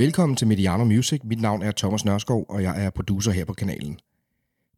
Velkommen 0.00 0.36
til 0.36 0.46
Mediano 0.46 0.84
Music. 0.84 1.20
Mit 1.24 1.40
navn 1.40 1.62
er 1.62 1.72
Thomas 1.76 2.04
Nørskov, 2.04 2.46
og 2.48 2.62
jeg 2.62 2.84
er 2.84 2.90
producer 2.90 3.32
her 3.32 3.44
på 3.44 3.52
kanalen. 3.52 3.98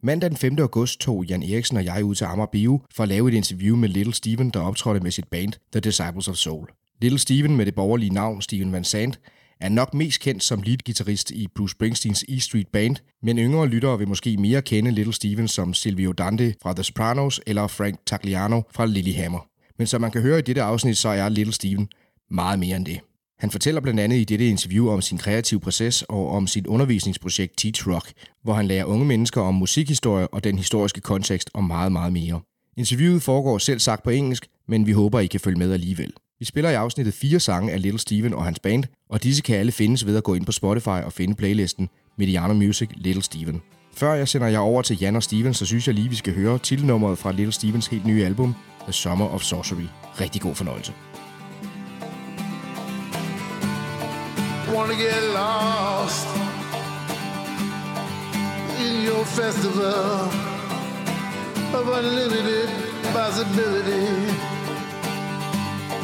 Mandag 0.01 0.31
den 0.31 0.37
5. 0.37 0.59
august 0.59 1.01
tog 1.01 1.25
Jan 1.25 1.43
Eriksen 1.43 1.77
og 1.77 1.85
jeg 1.85 2.05
ud 2.05 2.15
til 2.15 2.25
Amager 2.25 2.47
Bio 2.47 2.81
for 2.95 3.03
at 3.03 3.09
lave 3.09 3.29
et 3.29 3.35
interview 3.35 3.77
med 3.77 3.89
Little 3.89 4.15
Steven, 4.15 4.51
der 4.51 4.61
optrådte 4.61 5.01
med 5.01 5.11
sit 5.11 5.29
band 5.29 5.53
The 5.73 5.81
Disciples 5.81 6.29
of 6.29 6.35
Soul. 6.35 6.69
Little 7.01 7.19
Steven 7.19 7.57
med 7.57 7.67
det 7.67 7.75
borgerlige 7.75 8.15
navn 8.15 8.43
Steven 8.43 8.73
Van 8.73 8.85
Sant 8.85 9.21
er 9.61 9.69
nok 9.69 9.95
mest 9.95 10.21
kendt 10.21 10.43
som 10.43 10.63
leadgitarrist 10.63 11.31
i 11.31 11.49
Bruce 11.55 11.73
Springsteens 11.73 12.25
E 12.29 12.41
Street 12.41 12.69
Band, 12.73 12.97
men 13.23 13.39
yngre 13.39 13.69
lyttere 13.69 13.99
vil 13.99 14.09
måske 14.09 14.37
mere 14.37 14.63
kende 14.63 14.91
Little 14.91 15.15
Steven 15.15 15.49
som 15.49 15.75
Silvio 15.75 16.13
Dante 16.13 16.55
fra 16.63 16.75
The 16.75 16.85
Sopranos 16.85 17.41
eller 17.47 17.67
Frank 17.67 17.99
Tagliano 18.07 18.63
fra 18.71 18.87
Lilyhammer. 18.87 19.47
Men 19.79 19.87
som 19.87 20.01
man 20.01 20.11
kan 20.11 20.23
høre 20.23 20.39
i 20.39 20.43
dette 20.43 20.63
afsnit, 20.63 20.97
så 20.99 21.09
er 21.09 21.29
Little 21.29 21.55
Steven 21.55 21.89
meget 22.31 22.59
mere 22.59 22.77
end 22.77 22.87
det. 22.87 23.01
Han 23.39 23.51
fortæller 23.51 23.81
blandt 23.81 24.01
andet 24.01 24.17
i 24.17 24.25
dette 24.25 24.47
interview 24.47 24.91
om 24.91 25.01
sin 25.01 25.19
kreative 25.19 25.61
proces 25.61 26.03
og 26.03 26.31
om 26.31 26.47
sit 26.47 26.67
undervisningsprojekt 26.67 27.59
Teach 27.59 27.89
Rock, 27.89 28.13
hvor 28.43 28.55
han 28.55 28.67
lærer 28.67 28.85
unge 28.85 29.05
mennesker 29.05 29.41
om 29.41 29.55
musikhistorie 29.55 30.29
og 30.29 30.45
den 30.45 30.59
historiske 30.59 31.01
kontekst 31.01 31.51
og 31.55 31.65
meget, 31.65 31.93
meget 31.93 32.13
mere. 32.13 32.41
Interviewet 32.77 33.23
foregår 33.23 33.59
selv 33.59 33.79
sagt 33.79 34.03
på 34.03 34.11
engelsk, 34.11 34.47
men 34.69 34.87
vi 34.87 34.93
håber, 34.93 35.21
I 35.21 35.27
kan 35.27 35.41
følge 35.41 35.59
med 35.59 35.73
alligevel. 35.73 36.13
Vi 36.39 36.45
spiller 36.45 36.71
i 36.71 36.75
afsnittet 36.75 37.15
fire 37.15 37.41
sange 37.41 37.73
af 37.73 37.83
Little 37.83 38.01
Steven 38.01 38.35
og 38.35 38.45
hans 38.45 38.59
band, 38.59 38.85
og 39.11 39.23
disse 39.23 39.43
kan 39.43 39.57
alle 39.57 39.73
findes 39.73 40.07
ved 40.07 40.17
at 40.17 40.25
gå 40.25 40.35
ind 40.35 40.47
på 40.47 40.53
Spotify 40.53 40.89
og 40.89 41.13
finde 41.13 41.35
playlisten 41.35 41.89
Mediano 42.19 42.55
Music 42.55 42.91
Little 42.95 43.23
Steven. 43.23 43.63
Før 43.95 44.15
jeg 44.15 44.29
sender 44.29 44.49
jer 44.49 44.59
over 44.59 44.83
til 44.83 44.99
Jan 45.01 45.17
og 45.17 45.23
Steven, 45.23 45.55
så 45.55 45.67
synes 45.67 45.87
jeg 45.87 45.95
lige, 45.95 46.09
vi 46.09 46.17
skal 46.17 46.35
høre 46.35 46.59
titelnummeret 46.59 47.19
fra 47.19 47.33
Little 47.33 47.53
Stevens 47.53 47.87
helt 47.87 48.07
nye 48.07 48.25
album, 48.25 48.55
The 48.83 48.93
Summer 48.93 49.29
of 49.29 49.43
Sorcery. 49.43 49.87
Rigtig 50.21 50.41
god 50.41 50.55
fornøjelse. 50.55 50.93
Wanna 54.73 54.97
get 54.97 55.23
lost 55.35 56.27
in 58.81 59.03
your 59.03 59.25
festival 59.25 60.31
of 61.75 61.89
unlimited 61.89 62.71
possibility. 63.13 64.33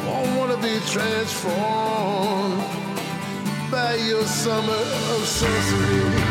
Won't 0.05 0.37
wanna 0.37 0.57
be 0.57 0.79
transformed 0.93 2.63
by 3.71 3.95
your 3.95 4.23
summer 4.25 4.83
of 5.15 5.25
sorcery. 5.25 6.28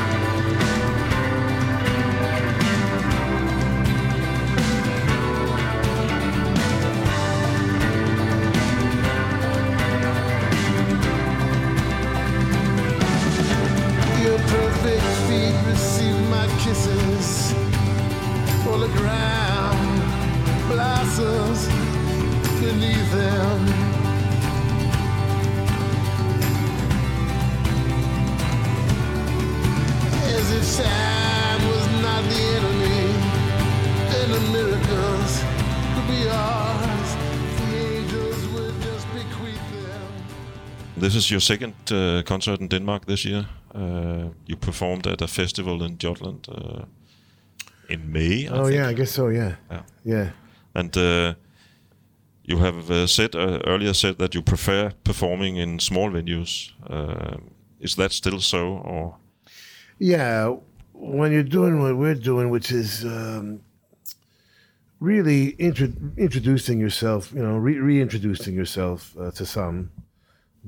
Kisses. 16.69 17.55
The 18.83 18.91
ground 18.99 20.01
blossoms 20.69 21.67
beneath 22.61 23.11
them. 23.13 23.61
As 30.37 30.47
if 30.59 30.65
time 30.77 31.63
was 31.73 31.87
not 32.05 32.23
the 32.33 32.43
enemy, 32.59 33.03
and 34.17 34.29
the 34.37 34.43
miracles 34.57 35.33
could 35.95 36.09
be 36.13 36.21
ours. 36.29 37.11
The 37.59 38.05
just 38.13 39.07
them. 39.73 40.13
This 40.97 41.15
is 41.15 41.31
your 41.31 41.41
second 41.41 41.75
uh, 41.91 42.23
concert 42.23 42.61
in 42.61 42.69
Denmark 42.69 43.07
this 43.07 43.25
year. 43.25 43.47
Uh, 43.79 44.29
you 44.47 44.57
performed 44.57 45.07
at 45.07 45.23
a 45.23 45.27
festival 45.27 45.83
in 45.85 45.97
Jutland 45.99 46.49
uh, 46.49 46.85
in 47.89 48.11
May. 48.13 48.47
I 48.49 48.51
Oh 48.53 48.65
think. 48.65 48.75
yeah, 48.77 48.89
I 48.91 48.95
guess 48.95 49.11
so. 49.13 49.29
Yeah, 49.31 49.55
Yeah. 49.71 49.83
yeah. 50.05 50.31
And 50.75 50.97
uh, 50.97 51.35
you 52.51 52.59
have 52.59 52.91
uh, 52.91 53.07
said 53.07 53.35
uh, 53.35 53.61
earlier 53.67 53.95
said 53.95 54.19
that 54.19 54.35
you 54.35 54.43
prefer 54.43 54.91
performing 55.05 55.57
in 55.59 55.79
small 55.81 56.11
venues. 56.11 56.73
Uh, 56.91 57.37
is 57.81 57.95
that 57.95 58.13
still 58.13 58.41
so, 58.41 58.59
or 58.85 59.15
Yeah, 59.99 60.57
when 60.93 61.33
you're 61.33 61.51
doing 61.51 61.81
what 61.83 61.97
we're 61.97 62.21
doing, 62.23 62.51
which 62.51 62.73
is 62.73 63.05
um, 63.05 63.61
really 65.01 65.49
intro- 65.59 65.93
introducing 66.17 66.81
yourself, 66.81 67.33
you 67.33 67.43
know, 67.43 67.57
re- 67.57 67.79
reintroducing 67.79 68.55
yourself 68.55 69.15
uh, 69.21 69.31
to 69.33 69.45
some, 69.47 69.91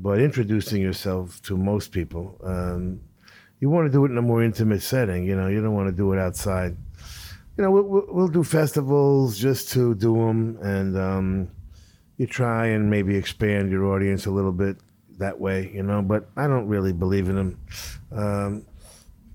but 0.02 0.20
introducing 0.20 0.80
yourself 0.80 1.40
to 1.42 1.56
most 1.56 1.92
people. 1.92 2.40
Um, 2.44 3.00
you 3.60 3.68
want 3.68 3.86
to 3.86 3.92
do 3.92 4.04
it 4.04 4.10
in 4.10 4.18
a 4.18 4.22
more 4.22 4.42
intimate 4.42 4.82
setting. 4.82 5.24
You 5.26 5.36
know, 5.36 5.48
you 5.48 5.60
don't 5.60 5.74
want 5.74 5.88
to 5.88 5.94
do 5.94 6.12
it 6.12 6.18
outside. 6.18 6.76
You 7.56 7.64
know, 7.64 7.70
we'll, 7.70 8.06
we'll, 8.08 8.28
do 8.28 8.42
festivals 8.42 9.38
just 9.38 9.70
to 9.72 9.94
do 9.94 10.14
them, 10.14 10.56
and 10.62 10.96
um, 10.96 11.50
you 12.16 12.26
try 12.26 12.68
and 12.68 12.88
maybe 12.88 13.16
expand 13.16 13.70
your 13.70 13.92
audience 13.92 14.24
a 14.24 14.30
little 14.30 14.52
bit 14.52 14.78
that 15.18 15.38
way. 15.38 15.70
You 15.74 15.82
know, 15.82 16.00
but 16.00 16.28
I 16.36 16.46
don't 16.46 16.68
really 16.68 16.94
believe 16.94 17.28
in 17.28 17.36
them. 17.36 17.60
Um, 18.12 18.66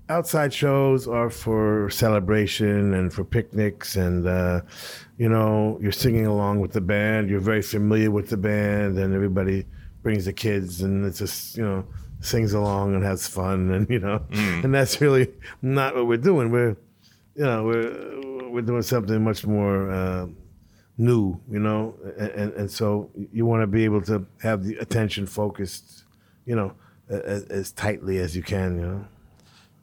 outside 0.08 0.52
shows 0.52 1.06
are 1.06 1.30
for 1.30 1.90
celebration 1.90 2.94
and 2.94 3.12
for 3.12 3.24
picnics 3.24 3.96
and 3.96 4.26
uh, 4.26 4.60
you 5.18 5.28
know 5.28 5.78
you're 5.80 5.90
singing 5.90 6.26
along 6.26 6.60
with 6.60 6.72
the 6.72 6.80
band 6.80 7.28
you're 7.28 7.40
very 7.40 7.62
familiar 7.62 8.08
with 8.08 8.28
the 8.28 8.36
band 8.36 8.96
and 8.98 9.12
everybody 9.12 9.64
brings 10.06 10.26
the 10.26 10.32
kids 10.32 10.82
and 10.82 11.04
it's 11.04 11.18
just 11.18 11.56
you 11.56 11.64
know 11.64 11.84
sings 12.20 12.52
along 12.52 12.94
and 12.94 13.02
has 13.02 13.26
fun 13.26 13.72
and 13.72 13.90
you 13.90 13.98
know 13.98 14.18
and 14.62 14.72
that's 14.72 15.00
really 15.00 15.26
not 15.62 15.96
what 15.96 16.06
we're 16.06 16.24
doing. 16.30 16.52
We're 16.52 16.76
you 17.34 17.46
know 17.50 17.64
we're 17.64 18.50
we're 18.52 18.68
doing 18.70 18.82
something 18.82 19.18
much 19.30 19.44
more 19.44 19.90
uh, 19.90 20.26
new 20.96 21.40
you 21.50 21.58
know 21.58 21.96
and, 22.22 22.30
and, 22.40 22.52
and 22.52 22.70
so 22.70 23.10
you 23.32 23.44
want 23.46 23.62
to 23.64 23.66
be 23.66 23.82
able 23.82 24.00
to 24.02 24.24
have 24.42 24.62
the 24.62 24.76
attention 24.76 25.26
focused 25.26 26.04
you 26.44 26.54
know 26.54 26.70
as, 27.08 27.42
as 27.60 27.72
tightly 27.72 28.18
as 28.18 28.36
you 28.36 28.44
can 28.44 28.68
you 28.78 28.86
know? 28.86 29.04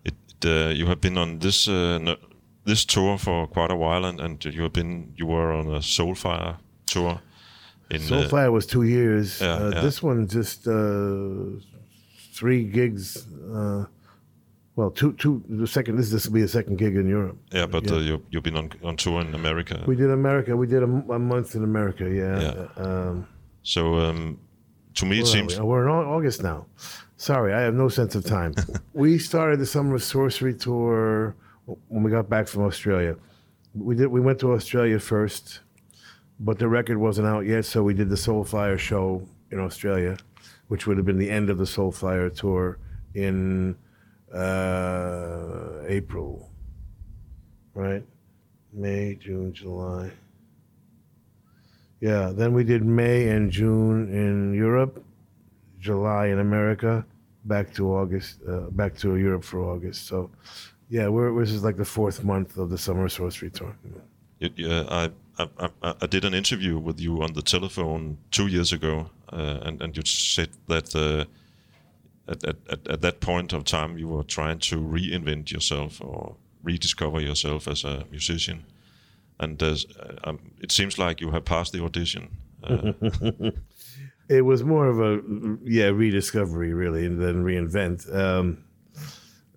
It, 0.05 0.15
uh, 0.45 0.69
you 0.69 0.85
have 0.85 1.01
been 1.01 1.17
on 1.17 1.39
this 1.39 1.67
uh, 1.67 1.97
no, 1.97 2.15
this 2.63 2.85
tour 2.85 3.17
for 3.17 3.45
quite 3.47 3.71
a 3.71 3.75
while, 3.75 4.05
and, 4.05 4.21
and 4.21 4.45
you 4.45 4.63
have 4.63 4.71
been 4.71 5.13
you 5.17 5.25
were 5.25 5.51
on 5.51 5.67
a 5.67 5.79
Soulfire 5.79 6.55
tour. 6.85 7.19
In 7.95 8.01
uh, 8.01 8.05
Soulfire 8.05 8.51
was 8.51 8.65
two 8.65 8.83
years. 8.83 9.41
yeah, 9.41 9.53
uh, 9.53 9.71
yeah. 9.73 9.81
This 9.81 10.01
one 10.01 10.27
just 10.27 10.67
uh, 10.67 11.59
three 12.33 12.63
gigs. 12.63 13.27
Uh, 13.53 13.85
well, 14.75 14.89
two, 14.89 15.13
two. 15.13 15.43
The 15.47 15.67
second. 15.67 15.97
This 15.97 16.09
this 16.09 16.25
will 16.25 16.33
be 16.33 16.41
the 16.41 16.47
second 16.47 16.77
gig 16.77 16.95
in 16.95 17.07
Europe. 17.07 17.37
yeah, 17.51 17.67
but 17.67 17.85
yeah. 17.85 17.95
Uh, 17.95 17.99
you 17.99 18.25
you've 18.31 18.43
been 18.43 18.57
on 18.57 18.71
on 18.83 18.97
tour 18.97 19.21
in 19.21 19.35
America. 19.35 19.83
We 19.85 19.95
did 19.95 20.09
America. 20.09 20.57
We 20.57 20.67
did 20.67 20.83
a 20.83 20.87
month 20.87 21.55
in 21.55 21.63
America. 21.63 22.09
Yeah. 22.09 22.41
Yeah. 22.41 22.83
Um, 22.83 23.27
so 23.61 23.95
um, 23.99 24.39
to 24.95 25.05
me, 25.05 25.19
it 25.19 25.27
seems 25.27 25.55
we? 25.55 25.61
Oh, 25.61 25.65
we're 25.65 25.87
in 25.87 25.89
August 25.89 26.43
now. 26.43 26.65
Sorry, 27.17 27.53
I 27.53 27.61
have 27.61 27.73
no 27.73 27.87
sense 27.87 28.15
of 28.15 28.25
time. 28.25 28.53
we 28.93 29.17
started 29.17 29.59
the 29.59 29.65
Summer 29.65 29.95
of 29.95 30.03
Sorcery 30.03 30.53
tour 30.53 31.35
when 31.87 32.03
we 32.03 32.11
got 32.11 32.29
back 32.29 32.47
from 32.47 32.63
Australia. 32.63 33.15
We 33.75 33.95
did. 33.95 34.07
We 34.07 34.19
went 34.21 34.39
to 34.39 34.51
Australia 34.53 34.99
first, 34.99 35.61
but 36.39 36.59
the 36.59 36.67
record 36.67 36.97
wasn't 36.97 37.27
out 37.27 37.45
yet, 37.45 37.65
so 37.65 37.83
we 37.83 37.93
did 37.93 38.09
the 38.09 38.15
Soulfire 38.15 38.77
show 38.77 39.27
in 39.51 39.59
Australia, 39.59 40.17
which 40.67 40.87
would 40.87 40.97
have 40.97 41.05
been 41.05 41.19
the 41.19 41.29
end 41.29 41.49
of 41.49 41.57
the 41.57 41.63
Soulfire 41.63 42.33
tour 42.35 42.77
in 43.13 43.75
uh, 44.33 45.83
April. 45.87 46.49
Right, 47.73 48.03
May, 48.71 49.15
June, 49.15 49.53
July. 49.53 50.11
Yeah, 52.01 52.33
then 52.35 52.53
we 52.53 52.63
did 52.63 52.83
May 52.83 53.29
and 53.29 53.49
June 53.49 54.09
in 54.13 54.53
Europe, 54.53 55.03
July 55.79 56.27
in 56.27 56.39
America, 56.39 57.05
back 57.45 57.73
to 57.75 57.93
August, 57.93 58.39
uh, 58.47 58.69
back 58.71 58.97
to 58.97 59.15
Europe 59.15 59.43
for 59.43 59.61
August. 59.61 60.07
So, 60.07 60.29
yeah, 60.89 61.07
we're 61.07 61.33
this 61.39 61.51
is 61.51 61.63
like 61.63 61.77
the 61.77 61.85
fourth 61.85 62.23
month 62.23 62.57
of 62.57 62.69
the 62.69 62.77
summer 62.77 63.07
sorcery 63.09 63.49
tour. 63.49 63.75
Yeah, 64.55 64.83
I, 64.89 65.11
I, 65.37 65.69
I, 65.81 65.93
I 66.01 66.07
did 66.07 66.25
an 66.25 66.33
interview 66.33 66.77
with 66.77 66.99
you 66.99 67.21
on 67.21 67.33
the 67.33 67.41
telephone 67.41 68.17
two 68.31 68.47
years 68.47 68.71
ago, 68.73 69.09
uh, 69.31 69.59
and 69.63 69.81
and 69.81 69.95
you 69.95 70.03
said 70.05 70.49
that 70.67 70.95
uh, 70.95 71.25
at, 72.31 72.43
at 72.43 72.55
at 72.69 72.87
at 72.87 73.01
that 73.01 73.19
point 73.19 73.53
of 73.53 73.63
time 73.63 73.97
you 73.97 74.07
were 74.07 74.23
trying 74.23 74.59
to 74.59 74.77
reinvent 74.77 75.51
yourself 75.51 76.01
or 76.01 76.35
rediscover 76.63 77.19
yourself 77.19 77.67
as 77.67 77.83
a 77.83 78.05
musician, 78.11 78.65
and 79.39 79.61
uh, 79.61 79.75
um, 80.23 80.39
it 80.61 80.71
seems 80.71 80.97
like 80.97 81.21
you 81.21 81.31
have 81.31 81.45
passed 81.45 81.73
the 81.73 81.83
audition. 81.83 82.29
Uh, 82.63 82.93
It 84.29 84.43
was 84.45 84.63
more 84.63 84.87
of 84.87 84.99
a 85.01 85.21
yeah 85.63 85.87
rediscovery 85.87 86.73
really 86.73 87.07
than 87.07 87.43
reinvent. 87.43 88.13
Um, 88.13 88.63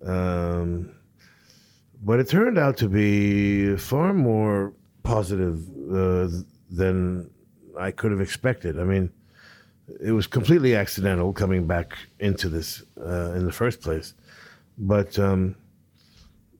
um, 0.05 0.91
but 2.03 2.19
it 2.19 2.27
turned 2.27 2.57
out 2.57 2.77
to 2.77 2.89
be 2.89 3.75
far 3.77 4.13
more 4.13 4.73
positive 5.07 5.57
uh, 5.91 6.27
than 6.69 7.29
I 7.79 7.91
could 7.91 8.11
have 8.11 8.21
expected. 8.21 8.79
I 8.79 8.83
mean, 8.83 9.09
it 10.03 10.11
was 10.11 10.27
completely 10.27 10.75
accidental 10.75 11.31
coming 11.31 11.65
back 11.65 11.97
into 12.19 12.49
this 12.49 12.83
uh, 12.99 13.31
in 13.37 13.45
the 13.45 13.51
first 13.51 13.81
place. 13.81 14.13
But 14.77 15.17
um, 15.17 15.55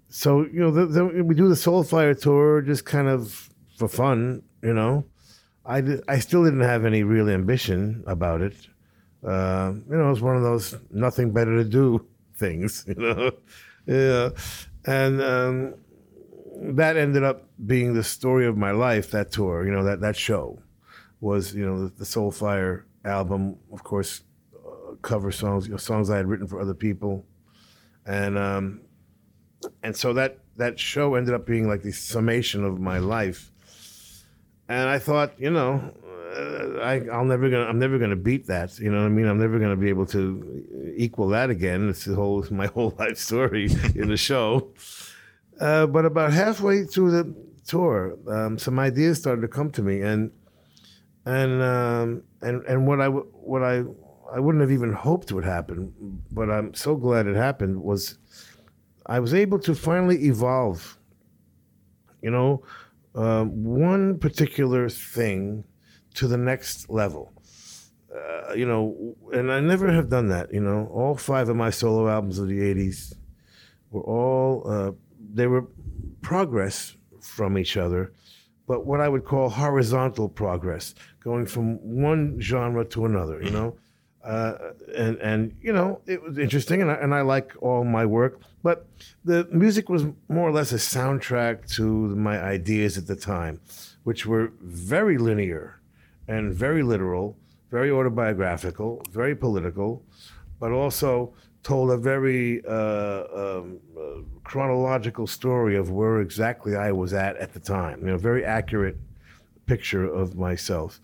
so 0.10 0.46
you 0.46 0.60
know, 0.62 0.72
the, 0.72 0.86
the, 0.86 1.06
we 1.24 1.36
do 1.36 1.50
the 1.50 1.56
Soulfire 1.56 2.20
tour 2.20 2.62
just 2.62 2.86
kind 2.86 3.08
of 3.08 3.50
for 3.78 3.88
fun, 3.88 4.42
you 4.64 4.74
know. 4.74 5.06
I, 5.66 5.84
I 6.08 6.20
still 6.20 6.46
didn't 6.46 6.62
have 6.62 6.86
any 6.86 7.04
real 7.04 7.30
ambition 7.30 8.04
about 8.08 8.42
it. 8.42 8.56
Uh, 9.22 9.74
you 9.90 9.98
know, 9.98 10.08
it 10.08 10.10
was 10.10 10.22
one 10.22 10.38
of 10.38 10.44
those 10.44 10.78
nothing 10.92 11.34
better 11.34 11.58
to 11.58 11.66
do 11.66 12.06
things, 12.38 12.86
you 12.88 12.96
know. 12.96 13.32
yeah, 13.86 14.30
and 14.86 15.22
um, 15.22 15.74
that 16.62 16.98
ended 16.98 17.24
up 17.24 17.46
being 17.66 17.94
the 17.94 18.04
story 18.04 18.46
of 18.46 18.58
my 18.58 18.72
life. 18.72 19.12
That 19.12 19.32
tour, 19.32 19.66
you 19.66 19.72
know, 19.72 19.84
that 19.84 20.02
that 20.02 20.16
show 20.16 20.60
was, 21.20 21.54
you 21.56 21.66
know, 21.66 21.88
the, 21.88 21.96
the 21.96 22.06
Soulfire 22.06 22.84
album, 23.06 23.58
of 23.72 23.84
course, 23.84 24.22
uh, 24.56 24.96
cover 25.02 25.32
songs, 25.32 25.66
you 25.66 25.72
know, 25.72 25.78
songs 25.78 26.10
I 26.10 26.18
had 26.18 26.28
written 26.28 26.48
for 26.48 26.60
other 26.60 26.74
people, 26.74 27.26
and 28.06 28.38
um, 28.38 28.82
and 29.84 29.96
so 29.96 30.14
that 30.14 30.40
that 30.58 30.80
show 30.80 31.16
ended 31.16 31.34
up 31.34 31.46
being 31.46 31.68
like 31.68 31.84
the 31.84 31.92
summation 31.92 32.64
of 32.64 32.80
my 32.80 33.00
life. 33.00 33.52
And 34.70 34.90
I 34.90 35.00
thought, 35.00 35.40
you 35.40 35.50
know, 35.50 35.94
uh, 36.36 36.80
I, 36.82 37.08
I'll 37.12 37.26
never 37.26 37.50
gonna, 37.50 37.66
I'm 37.66 37.80
never 37.80 37.98
gonna 37.98 38.16
beat 38.16 38.48
that. 38.48 38.78
You 38.80 38.92
know 38.92 39.00
what 39.00 39.06
I 39.06 39.10
mean? 39.10 39.28
I'm 39.28 39.40
never 39.40 39.60
gonna 39.60 39.78
be 39.78 39.90
able 39.90 40.06
to 40.08 40.94
equal 40.98 41.30
that 41.30 41.50
again. 41.50 41.90
It's 41.90 42.06
the 42.06 42.16
whole, 42.16 42.46
my 42.52 42.68
whole 42.68 42.94
life 42.98 43.18
story 43.18 43.70
in 43.96 44.10
the 44.10 44.18
show. 44.18 44.72
Uh, 45.60 45.88
but 45.88 46.06
about 46.06 46.34
halfway 46.34 46.84
through 46.84 47.12
the 47.12 47.36
tour, 47.66 48.18
um, 48.28 48.58
some 48.58 48.80
ideas 48.80 49.18
started 49.18 49.42
to 49.42 49.48
come 49.48 49.72
to 49.72 49.82
me, 49.82 50.02
and 50.02 50.32
and 51.26 51.62
um, 51.62 52.24
and 52.42 52.64
and 52.66 52.88
what 52.88 53.02
I 53.02 53.08
what 53.08 53.64
I 53.64 53.84
I 54.32 54.40
wouldn't 54.40 54.62
have 54.62 54.72
even 54.72 54.94
hoped 54.94 55.32
would 55.32 55.46
happen, 55.46 56.22
but 56.32 56.50
I'm 56.50 56.74
so 56.74 56.96
glad 56.96 57.28
it 57.28 57.36
happened. 57.36 57.82
Was 57.82 58.18
I 59.06 59.20
was 59.20 59.34
able 59.34 59.60
to 59.60 59.74
finally 59.74 60.26
evolve. 60.26 60.98
You 62.22 62.32
know, 62.32 62.64
um, 63.16 63.64
one 63.64 64.20
particular 64.20 64.90
thing 64.90 65.64
to 66.16 66.28
the 66.28 66.38
next 66.38 66.90
level. 66.90 67.32
Uh, 68.14 68.54
you 68.54 68.66
know, 68.66 69.16
and 69.34 69.52
I 69.52 69.60
never 69.60 69.92
have 69.92 70.10
done 70.10 70.30
that. 70.30 70.54
You 70.54 70.62
know, 70.62 70.88
all 70.92 71.16
five 71.16 71.50
of 71.50 71.56
my 71.56 71.70
solo 71.70 72.08
albums 72.10 72.40
of 72.40 72.48
the 72.48 72.60
'80s 72.60 73.14
were 73.92 74.02
all 74.02 74.64
uh, 74.70 74.92
they 75.38 75.48
were 75.48 75.66
progress 76.22 76.96
from 77.22 77.58
each 77.58 77.78
other, 77.78 78.12
but 78.68 78.86
what 78.86 79.00
I 79.00 79.08
would 79.08 79.24
call 79.24 79.50
horizontal 79.50 80.28
progress, 80.28 80.96
going 81.20 81.46
from 81.46 81.78
one 81.78 82.40
genre 82.42 82.84
to 82.86 83.06
another. 83.06 83.42
You 83.42 83.52
know, 83.52 83.78
uh, 84.24 84.54
and 84.96 85.18
and 85.20 85.56
you 85.62 85.72
know 85.72 86.02
it 86.06 86.22
was 86.22 86.38
interesting, 86.38 86.82
and 86.82 86.92
I, 86.92 86.96
and 86.96 87.14
I 87.14 87.22
like 87.22 87.54
all 87.62 87.84
my 87.84 88.06
work, 88.06 88.42
but 88.64 88.88
the 89.24 89.48
music 89.52 89.90
was 89.90 90.06
more 90.28 90.50
or 90.50 90.52
less 90.52 90.72
a 90.72 90.76
soundtrack 90.76 91.74
to 91.76 91.84
my 91.84 92.42
ideas 92.42 92.98
at 92.98 93.08
the 93.08 93.16
time, 93.16 93.62
which 94.04 94.26
were 94.26 94.52
very 94.62 95.18
linear 95.18 95.80
and 96.28 96.54
very 96.54 96.84
literal, 96.84 97.38
very 97.72 97.90
autobiographical, 97.92 99.02
very 99.12 99.36
political, 99.36 100.04
but 100.60 100.72
also 100.72 101.34
told 101.68 101.92
a 101.92 101.98
very 101.98 102.64
uh, 102.66 103.26
um, 103.36 103.78
uh, 104.00 104.22
chronological 104.46 105.28
story 105.28 105.76
of 105.76 105.92
where 105.92 106.22
exactly 106.22 106.78
I 106.78 106.94
was 106.94 107.12
at 107.12 107.36
at 107.36 107.52
the 107.52 107.60
time. 107.60 108.00
You 108.00 108.08
know, 108.08 108.18
very 108.18 108.46
accurate 108.46 108.96
picture 109.66 110.06
of 110.06 110.38
myself. 110.38 111.02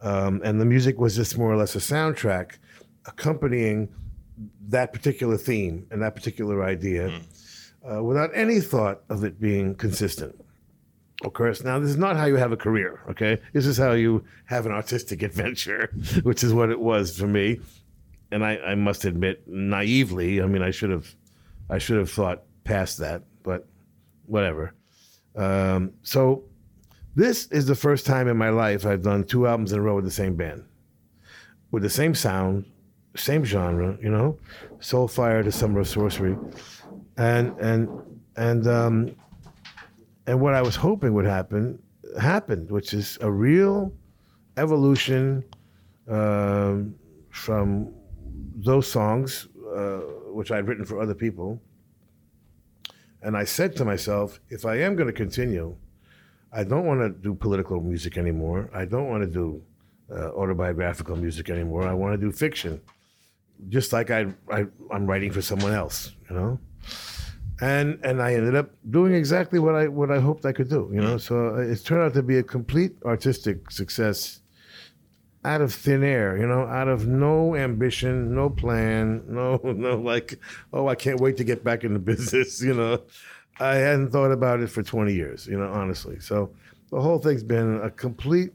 Um, 0.00 0.40
and 0.42 0.58
the 0.58 0.64
music 0.64 0.98
was 0.98 1.14
just 1.14 1.36
more 1.36 1.52
or 1.52 1.58
less 1.58 1.74
a 1.74 1.78
soundtrack 1.78 2.56
accompanying 3.04 3.90
that 4.68 4.94
particular 4.94 5.36
theme 5.36 5.86
and 5.90 6.00
that 6.00 6.14
particular 6.14 6.64
idea 6.64 7.20
uh, 7.90 8.02
without 8.02 8.30
any 8.32 8.60
thought 8.60 9.02
of 9.10 9.24
it 9.24 9.38
being 9.38 9.74
consistent. 9.74 10.42
Of 11.22 11.34
course, 11.34 11.62
now 11.62 11.78
this 11.80 11.90
is 11.90 11.98
not 11.98 12.16
how 12.16 12.24
you 12.24 12.36
have 12.36 12.52
a 12.52 12.56
career, 12.56 13.02
okay? 13.10 13.42
This 13.52 13.66
is 13.66 13.76
how 13.76 13.92
you 13.92 14.24
have 14.46 14.64
an 14.64 14.72
artistic 14.72 15.22
adventure, 15.30 15.90
which 16.22 16.42
is 16.42 16.54
what 16.54 16.70
it 16.70 16.80
was 16.80 17.18
for 17.18 17.26
me. 17.26 17.60
And 18.30 18.44
I, 18.44 18.58
I 18.58 18.74
must 18.74 19.04
admit, 19.04 19.42
naively, 19.46 20.42
I 20.42 20.46
mean, 20.46 20.62
I 20.62 20.70
should 20.70 20.90
have, 20.90 21.14
I 21.70 21.78
should 21.78 21.98
have 21.98 22.10
thought 22.10 22.42
past 22.64 22.98
that, 22.98 23.22
but 23.42 23.66
whatever. 24.26 24.74
Um, 25.34 25.92
so 26.02 26.44
this 27.14 27.46
is 27.46 27.66
the 27.66 27.74
first 27.74 28.06
time 28.06 28.28
in 28.28 28.36
my 28.36 28.50
life 28.50 28.84
I've 28.84 29.02
done 29.02 29.24
two 29.24 29.46
albums 29.46 29.72
in 29.72 29.78
a 29.78 29.82
row 29.82 29.96
with 29.96 30.04
the 30.04 30.10
same 30.10 30.36
band, 30.36 30.64
with 31.70 31.82
the 31.82 31.90
same 31.90 32.14
sound, 32.14 32.66
same 33.16 33.44
genre, 33.44 33.96
you 34.02 34.10
know, 34.10 34.38
Soulfire 34.78 35.42
to 35.42 35.50
Summer 35.50 35.80
of 35.80 35.88
Sorcery, 35.88 36.36
and 37.16 37.56
and 37.58 37.88
and 38.36 38.66
um, 38.66 39.16
and 40.26 40.40
what 40.40 40.54
I 40.54 40.62
was 40.62 40.76
hoping 40.76 41.14
would 41.14 41.24
happen 41.24 41.82
happened, 42.20 42.70
which 42.70 42.94
is 42.94 43.18
a 43.20 43.30
real 43.30 43.92
evolution 44.56 45.44
um, 46.08 46.94
from 47.30 47.92
those 48.56 48.90
songs, 48.90 49.48
uh, 49.74 49.98
which 50.32 50.50
I'd 50.50 50.66
written 50.66 50.84
for 50.84 51.00
other 51.00 51.14
people. 51.14 51.60
And 53.22 53.36
I 53.36 53.44
said 53.44 53.74
to 53.76 53.84
myself, 53.84 54.40
if 54.48 54.64
I 54.64 54.76
am 54.76 54.94
going 54.94 55.08
to 55.08 55.12
continue, 55.12 55.76
I 56.52 56.64
don't 56.64 56.86
want 56.86 57.00
to 57.00 57.10
do 57.10 57.34
political 57.34 57.80
music 57.80 58.16
anymore. 58.16 58.70
I 58.72 58.84
don't 58.84 59.08
want 59.08 59.22
to 59.22 59.28
do 59.28 59.62
uh, 60.10 60.30
autobiographical 60.30 61.16
music 61.16 61.50
anymore. 61.50 61.86
I 61.86 61.92
want 61.92 62.18
to 62.18 62.26
do 62.26 62.32
fiction, 62.32 62.80
just 63.68 63.92
like 63.92 64.10
I, 64.10 64.26
I 64.50 64.66
I'm 64.90 65.06
writing 65.06 65.30
for 65.30 65.42
someone 65.42 65.72
else, 65.72 66.12
you 66.28 66.36
know. 66.36 66.58
And 67.60 67.98
and 68.04 68.22
I 68.22 68.34
ended 68.34 68.54
up 68.54 68.70
doing 68.88 69.12
exactly 69.12 69.58
what 69.58 69.74
I 69.74 69.88
what 69.88 70.10
I 70.10 70.20
hoped 70.20 70.46
I 70.46 70.52
could 70.52 70.70
do, 70.70 70.90
you 70.92 71.00
know. 71.00 71.18
So 71.18 71.56
uh, 71.56 71.72
it 71.72 71.84
turned 71.84 72.02
out 72.02 72.14
to 72.14 72.22
be 72.22 72.38
a 72.38 72.42
complete 72.42 72.92
artistic 73.04 73.70
success, 73.70 74.40
out 75.44 75.60
of 75.60 75.72
thin 75.72 76.02
air, 76.02 76.36
you 76.36 76.46
know, 76.46 76.62
out 76.62 76.88
of 76.88 77.06
no 77.06 77.54
ambition, 77.54 78.34
no 78.34 78.50
plan, 78.50 79.22
no 79.28 79.60
no 79.62 79.96
like, 79.96 80.38
oh, 80.72 80.88
I 80.88 80.94
can't 80.94 81.20
wait 81.20 81.36
to 81.38 81.44
get 81.44 81.64
back 81.64 81.84
in 81.84 81.92
the 81.92 81.98
business, 82.12 82.62
you 82.62 82.74
know. 82.74 83.02
I 83.60 83.74
hadn't 83.76 84.10
thought 84.10 84.30
about 84.30 84.60
it 84.60 84.68
for 84.68 84.82
20 84.82 85.12
years, 85.12 85.46
you 85.46 85.58
know, 85.58 85.72
honestly. 85.72 86.20
So 86.20 86.54
the 86.90 87.00
whole 87.00 87.18
thing's 87.18 87.42
been 87.42 87.80
a 87.82 87.90
complete 87.90 88.52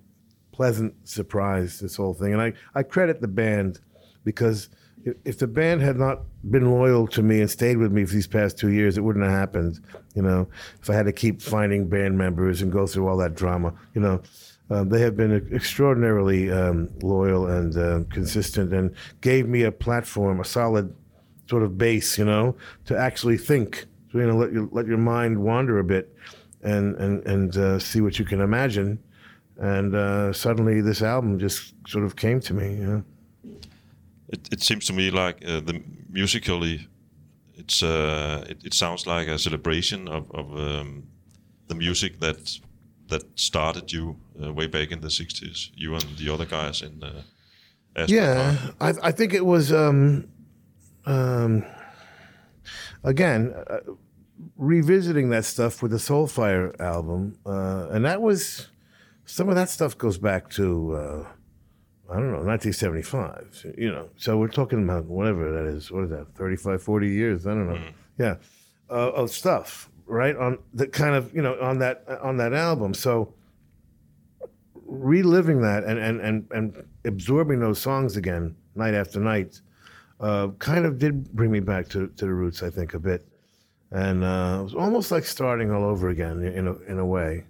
pleasant 0.53 0.93
surprise, 1.07 1.79
this 1.79 1.95
whole 1.95 2.13
thing. 2.13 2.33
And 2.33 2.41
I, 2.41 2.53
I 2.73 2.83
credit 2.83 3.19
the 3.19 3.27
band 3.27 3.79
because 4.23 4.69
if, 5.03 5.15
if 5.25 5.37
the 5.39 5.47
band 5.47 5.81
had 5.81 5.97
not 5.97 6.21
been 6.49 6.71
loyal 6.71 7.07
to 7.07 7.21
me 7.21 7.41
and 7.41 7.49
stayed 7.49 7.77
with 7.77 7.91
me 7.91 8.05
for 8.05 8.13
these 8.13 8.27
past 8.27 8.57
two 8.57 8.71
years, 8.71 8.97
it 8.97 9.01
wouldn't 9.01 9.25
have 9.25 9.33
happened, 9.33 9.79
you 10.15 10.21
know, 10.21 10.47
if 10.81 10.89
I 10.89 10.93
had 10.93 11.05
to 11.05 11.11
keep 11.11 11.41
finding 11.41 11.87
band 11.89 12.17
members 12.17 12.61
and 12.61 12.71
go 12.71 12.87
through 12.87 13.07
all 13.07 13.17
that 13.17 13.35
drama, 13.35 13.73
you 13.93 14.01
know. 14.01 14.21
Um, 14.69 14.89
they 14.89 15.01
have 15.01 15.15
been 15.15 15.47
extraordinarily 15.53 16.51
um, 16.51 16.89
loyal 17.01 17.47
and 17.47 17.77
uh, 17.77 17.99
consistent 18.09 18.73
and 18.73 18.95
gave 19.21 19.47
me 19.47 19.63
a 19.63 19.71
platform, 19.71 20.39
a 20.39 20.45
solid 20.45 20.95
sort 21.49 21.63
of 21.63 21.77
base, 21.77 22.17
you 22.17 22.25
know, 22.25 22.55
to 22.85 22.97
actually 22.97 23.37
think 23.37 23.85
so, 24.13 24.19
you 24.19 24.27
know, 24.27 24.37
let 24.37 24.53
your 24.53 24.69
let 24.71 24.85
your 24.85 24.99
mind 24.99 25.37
wander 25.37 25.79
a 25.79 25.83
bit, 25.83 26.15
and 26.61 26.95
and 26.97 27.25
and 27.25 27.57
uh, 27.57 27.79
see 27.79 27.99
what 27.99 28.19
you 28.19 28.25
can 28.25 28.41
imagine. 28.41 28.99
And 29.57 29.95
uh, 29.95 30.33
suddenly, 30.33 30.81
this 30.81 31.01
album 31.01 31.39
just 31.39 31.73
sort 31.87 32.05
of 32.05 32.15
came 32.15 32.39
to 32.41 32.53
me. 32.53 32.75
You 32.75 32.87
know? 32.87 33.03
It, 34.29 34.49
it 34.51 34.61
seems 34.61 34.85
to 34.85 34.93
me 34.93 35.09
like 35.09 35.43
uh, 35.45 35.61
the 35.61 35.81
musically, 36.11 36.87
it's 37.55 37.81
uh, 37.81 38.45
it, 38.47 38.63
it 38.63 38.73
sounds 38.75 39.07
like 39.07 39.27
a 39.27 39.39
celebration 39.39 40.07
of, 40.07 40.29
of 40.31 40.55
um, 40.57 41.07
the 41.67 41.75
music 41.75 42.19
that 42.19 42.59
that 43.13 43.39
started 43.39 43.91
you 43.91 44.17
uh, 44.41 44.51
way 44.51 44.67
back 44.67 44.91
in 44.91 45.01
the 45.01 45.07
'60s. 45.07 45.69
You 45.75 45.93
and 45.95 46.05
the 46.17 46.33
other 46.33 46.45
guys 46.45 46.81
in. 46.81 47.03
Uh, 47.03 47.21
Aspen 47.95 48.15
Yeah, 48.15 48.57
I, 48.81 48.93
I 49.09 49.11
think 49.11 49.33
it 49.33 49.45
was. 49.45 49.71
Um, 49.71 50.27
um, 51.05 51.63
again, 53.03 53.53
uh, 53.69 53.79
revisiting 54.57 55.29
that 55.29 55.45
stuff 55.45 55.81
with 55.81 55.91
the 55.91 55.97
Soulfire 55.97 56.79
album, 56.79 57.37
uh, 57.45 57.87
and 57.91 58.05
that 58.05 58.21
was 58.21 58.69
some 59.25 59.49
of 59.49 59.55
that 59.55 59.69
stuff 59.69 59.97
goes 59.97 60.17
back 60.17 60.49
to 60.51 60.95
uh, 60.95 61.27
I 62.09 62.15
don't 62.15 62.31
know 62.31 62.43
1975. 62.43 63.73
You 63.77 63.91
know, 63.91 64.09
so 64.17 64.37
we're 64.37 64.47
talking 64.47 64.83
about 64.83 65.05
whatever 65.05 65.51
that 65.51 65.65
is. 65.65 65.91
What 65.91 66.05
is 66.05 66.09
that? 66.09 66.33
35, 66.35 66.81
40 66.81 67.09
years? 67.09 67.47
I 67.47 67.51
don't 67.51 67.67
know. 67.67 67.81
Yeah, 68.17 68.35
uh, 68.89 69.11
of 69.11 69.29
stuff 69.29 69.89
right 70.05 70.35
on 70.35 70.57
the 70.73 70.87
kind 70.87 71.15
of 71.15 71.33
you 71.33 71.41
know 71.41 71.59
on 71.61 71.79
that 71.79 72.05
on 72.21 72.37
that 72.37 72.53
album. 72.53 72.93
So 72.93 73.33
reliving 74.85 75.61
that 75.61 75.83
and 75.83 75.99
and 75.99 76.21
and, 76.21 76.47
and 76.51 76.83
absorbing 77.05 77.59
those 77.59 77.79
songs 77.79 78.17
again 78.17 78.55
night 78.75 78.93
after 78.93 79.19
night 79.19 79.61
uh, 80.19 80.47
kind 80.59 80.85
of 80.85 80.97
did 80.97 81.31
bring 81.33 81.51
me 81.51 81.59
back 81.59 81.89
to, 81.89 82.07
to 82.07 82.25
the 82.25 82.33
roots, 82.33 82.63
I 82.63 82.69
think, 82.69 82.93
a 82.93 82.99
bit. 82.99 83.27
And 83.91 84.23
uh, 84.23 84.59
it 84.61 84.63
was 84.63 84.73
almost 84.73 85.11
like 85.11 85.25
starting 85.25 85.69
all 85.71 85.83
over 85.83 86.09
again 86.09 86.43
in 86.43 86.67
a, 86.67 86.75
in 86.83 86.97
a 86.97 87.05
way. 87.05 87.43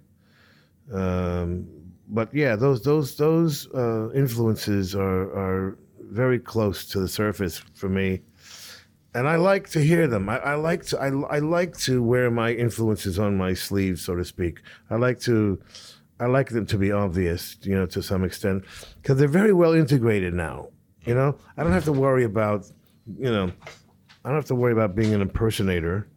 Um, 0.92 1.66
but 2.08 2.34
yeah, 2.34 2.54
those 2.54 2.82
those 2.82 3.16
those 3.16 3.72
uh, 3.72 4.10
influences 4.12 4.94
are 4.94 5.22
are 5.34 5.78
very 6.00 6.38
close 6.38 6.84
to 6.86 7.00
the 7.00 7.08
surface 7.08 7.58
for 7.74 7.88
me, 7.88 8.20
and 9.14 9.28
I 9.28 9.36
like 9.36 9.68
to 9.70 9.80
hear 9.80 10.06
them. 10.06 10.28
I, 10.28 10.38
I 10.38 10.54
like 10.54 10.84
to 10.86 11.00
I, 11.00 11.08
I 11.36 11.38
like 11.38 11.76
to 11.78 12.02
wear 12.02 12.30
my 12.30 12.52
influences 12.52 13.18
on 13.18 13.36
my 13.36 13.54
sleeve, 13.54 13.98
so 14.00 14.14
to 14.16 14.24
speak. 14.24 14.60
I 14.90 14.96
like 14.96 15.20
to 15.20 15.60
I 16.20 16.26
like 16.26 16.50
them 16.50 16.66
to 16.66 16.78
be 16.78 16.92
obvious, 16.92 17.56
you 17.62 17.74
know, 17.74 17.86
to 17.86 18.02
some 18.02 18.24
extent, 18.24 18.64
because 19.02 19.18
they're 19.18 19.28
very 19.28 19.52
well 19.52 19.72
integrated 19.72 20.34
now. 20.34 20.68
You 21.04 21.14
know, 21.14 21.36
I 21.56 21.62
don't 21.62 21.72
have 21.72 21.84
to 21.84 21.92
worry 21.92 22.24
about, 22.24 22.70
you 23.18 23.30
know, 23.30 23.52
I 24.24 24.28
don't 24.28 24.36
have 24.36 24.46
to 24.46 24.54
worry 24.54 24.72
about 24.72 24.94
being 24.94 25.12
an 25.12 25.20
impersonator. 25.20 26.08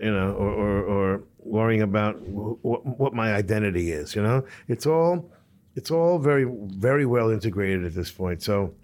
You 0.00 0.12
know, 0.12 0.32
or 0.32 0.50
or, 0.52 0.82
or 0.84 1.22
worrying 1.38 1.80
about 1.82 2.16
wh- 2.16 2.60
wh- 2.60 3.00
what 3.00 3.14
my 3.14 3.32
identity 3.34 3.90
is. 3.90 4.14
You 4.14 4.22
know, 4.22 4.44
it's 4.68 4.84
all 4.86 5.30
it's 5.74 5.90
all 5.90 6.18
very 6.18 6.44
very 6.44 7.06
well 7.06 7.30
integrated 7.30 7.84
at 7.86 7.94
this 7.94 8.10
point. 8.10 8.42
So 8.42 8.74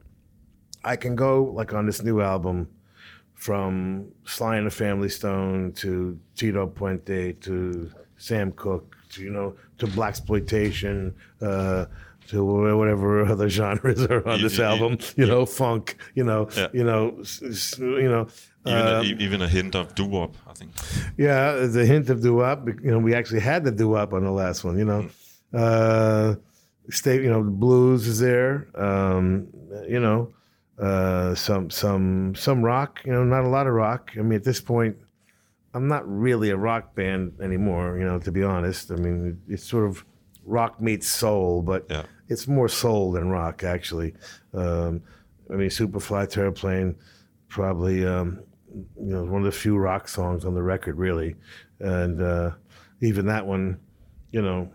I 0.85 0.97
can 0.97 1.15
go 1.17 1.45
like 1.45 1.73
on 1.73 1.87
this 1.87 2.03
new 2.03 2.21
album 2.21 2.69
from 3.35 4.07
Sly 4.25 4.57
and 4.57 4.67
the 4.67 4.71
Family 4.71 5.09
Stone 5.09 5.73
to 5.75 6.19
Tito 6.37 6.67
Puente 6.67 7.41
to 7.41 7.91
Sam 8.17 8.53
Cooke 8.53 8.97
to 9.11 9.23
you 9.23 9.31
know 9.31 9.55
to 9.79 9.87
blaxploitation 9.87 11.13
uh, 11.41 11.87
to 12.29 12.45
whatever 12.45 13.25
other 13.35 13.49
genres 13.49 14.03
are 14.07 14.27
on 14.29 14.39
You- 14.39 14.43
this 14.49 14.59
you- 14.59 14.65
album. 14.65 14.99
You 15.17 15.27
know, 15.27 15.45
funk. 15.47 15.97
You 16.15 16.25
know, 16.25 16.49
Yeah. 16.57 16.69
you 16.73 16.85
know, 16.85 17.23
you 17.79 18.09
know. 18.09 18.29
Even, 18.65 18.87
um, 18.87 19.05
e- 19.05 19.17
even 19.19 19.43
a 19.43 19.49
hint 19.49 19.75
of 19.75 19.93
doo 19.97 20.05
wop, 20.07 20.37
I 20.49 20.53
think. 20.53 20.71
yeah, 21.19 21.55
a 21.55 21.85
hint 21.85 22.11
of 22.11 22.23
doo-wop. 22.23 22.69
You 22.69 22.93
know, 22.93 23.01
we 23.01 23.13
actually 23.13 23.41
had 23.41 23.65
the 23.65 23.73
doo-wop 23.73 24.13
on 24.13 24.23
the 24.23 24.31
last 24.31 24.63
one. 24.63 24.79
You 24.79 24.85
know, 24.85 25.09
uh, 25.53 26.37
state. 26.91 27.23
You 27.23 27.31
know, 27.31 27.43
the 27.43 27.51
blues 27.51 28.07
is 28.07 28.21
there. 28.21 28.69
Um, 28.77 29.49
you 29.89 29.99
know, 29.99 30.33
uh, 30.83 31.35
some 31.35 31.71
some 31.71 32.35
some 32.35 32.63
rock. 32.63 33.01
You 33.05 33.13
know, 33.13 33.25
not 33.25 33.45
a 33.45 33.49
lot 33.49 33.67
of 33.67 33.73
rock. 33.75 34.11
I 34.19 34.23
mean, 34.23 34.35
at 34.35 34.45
this 34.45 34.61
point, 34.61 34.97
I'm 35.75 35.87
not 35.89 36.07
really 36.09 36.51
a 36.51 36.57
rock 36.57 36.95
band 36.95 37.35
anymore. 37.41 37.99
You 37.99 38.05
know, 38.05 38.19
to 38.19 38.33
be 38.33 38.43
honest. 38.43 38.91
I 38.91 38.97
mean, 38.97 39.41
it's 39.49 39.65
sort 39.65 39.87
of 39.89 40.05
rock 40.45 40.81
meets 40.81 41.07
soul, 41.09 41.63
but 41.63 41.87
Yeah. 41.89 42.03
it's 42.29 42.49
more 42.49 42.69
soul 42.69 43.13
than 43.13 43.29
rock 43.29 43.63
actually. 43.63 44.15
Um, 44.53 45.03
I 45.53 45.55
mean, 45.55 45.69
Superfly 45.71 46.27
Terraplane, 46.29 46.97
probably 47.49 48.05
um, 48.05 48.41
you 48.75 49.13
know 49.13 49.25
one 49.25 49.43
of 49.43 49.45
the 49.53 49.53
few 49.59 49.77
rock 49.79 50.09
songs 50.09 50.45
on 50.45 50.55
the 50.55 50.63
record, 50.63 50.97
really, 50.97 51.37
and 51.79 52.21
uh, 52.21 52.51
even 53.01 53.27
that 53.27 53.47
one, 53.47 53.79
you 54.33 54.43
know, 54.43 54.69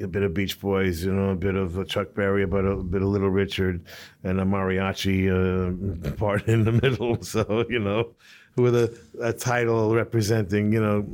a 0.00 0.08
bit 0.08 0.22
of 0.22 0.34
Beach 0.34 0.60
Boys, 0.60 1.04
you 1.04 1.12
know, 1.12 1.30
a 1.30 1.36
bit 1.36 1.54
of 1.54 1.86
Chuck 1.88 2.14
Berry, 2.14 2.46
but 2.46 2.64
a 2.64 2.76
bit 2.76 3.02
of 3.02 3.08
Little 3.08 3.30
Richard, 3.30 3.84
and 4.24 4.40
a 4.40 4.44
mariachi 4.44 5.28
uh, 5.28 6.10
part 6.16 6.46
in 6.48 6.64
the 6.64 6.72
middle. 6.72 7.18
So 7.30 7.64
you 7.68 7.78
know, 7.78 8.10
with 8.56 8.74
a, 8.74 8.98
a 9.20 9.32
title 9.32 9.94
representing, 9.94 10.72
you 10.72 10.80
know, 10.80 11.06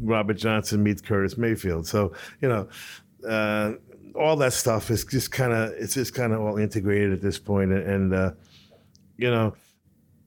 Robert 0.00 0.34
Johnson 0.34 0.82
meets 0.82 1.00
Curtis 1.00 1.36
Mayfield. 1.36 1.86
So 1.86 2.12
you 2.40 2.48
know, 2.48 2.68
uh, 3.28 3.74
all 4.14 4.36
that 4.36 4.52
stuff 4.52 4.90
is 4.90 5.04
just 5.04 5.30
kind 5.30 5.52
of 5.52 5.70
it's 5.72 5.94
just 5.94 6.14
kind 6.14 6.32
of 6.32 6.40
all 6.40 6.56
integrated 6.56 7.12
at 7.12 7.20
this 7.20 7.38
point, 7.38 7.72
and, 7.72 7.86
and 7.86 8.14
uh, 8.14 8.30
you 9.16 9.30
know, 9.30 9.54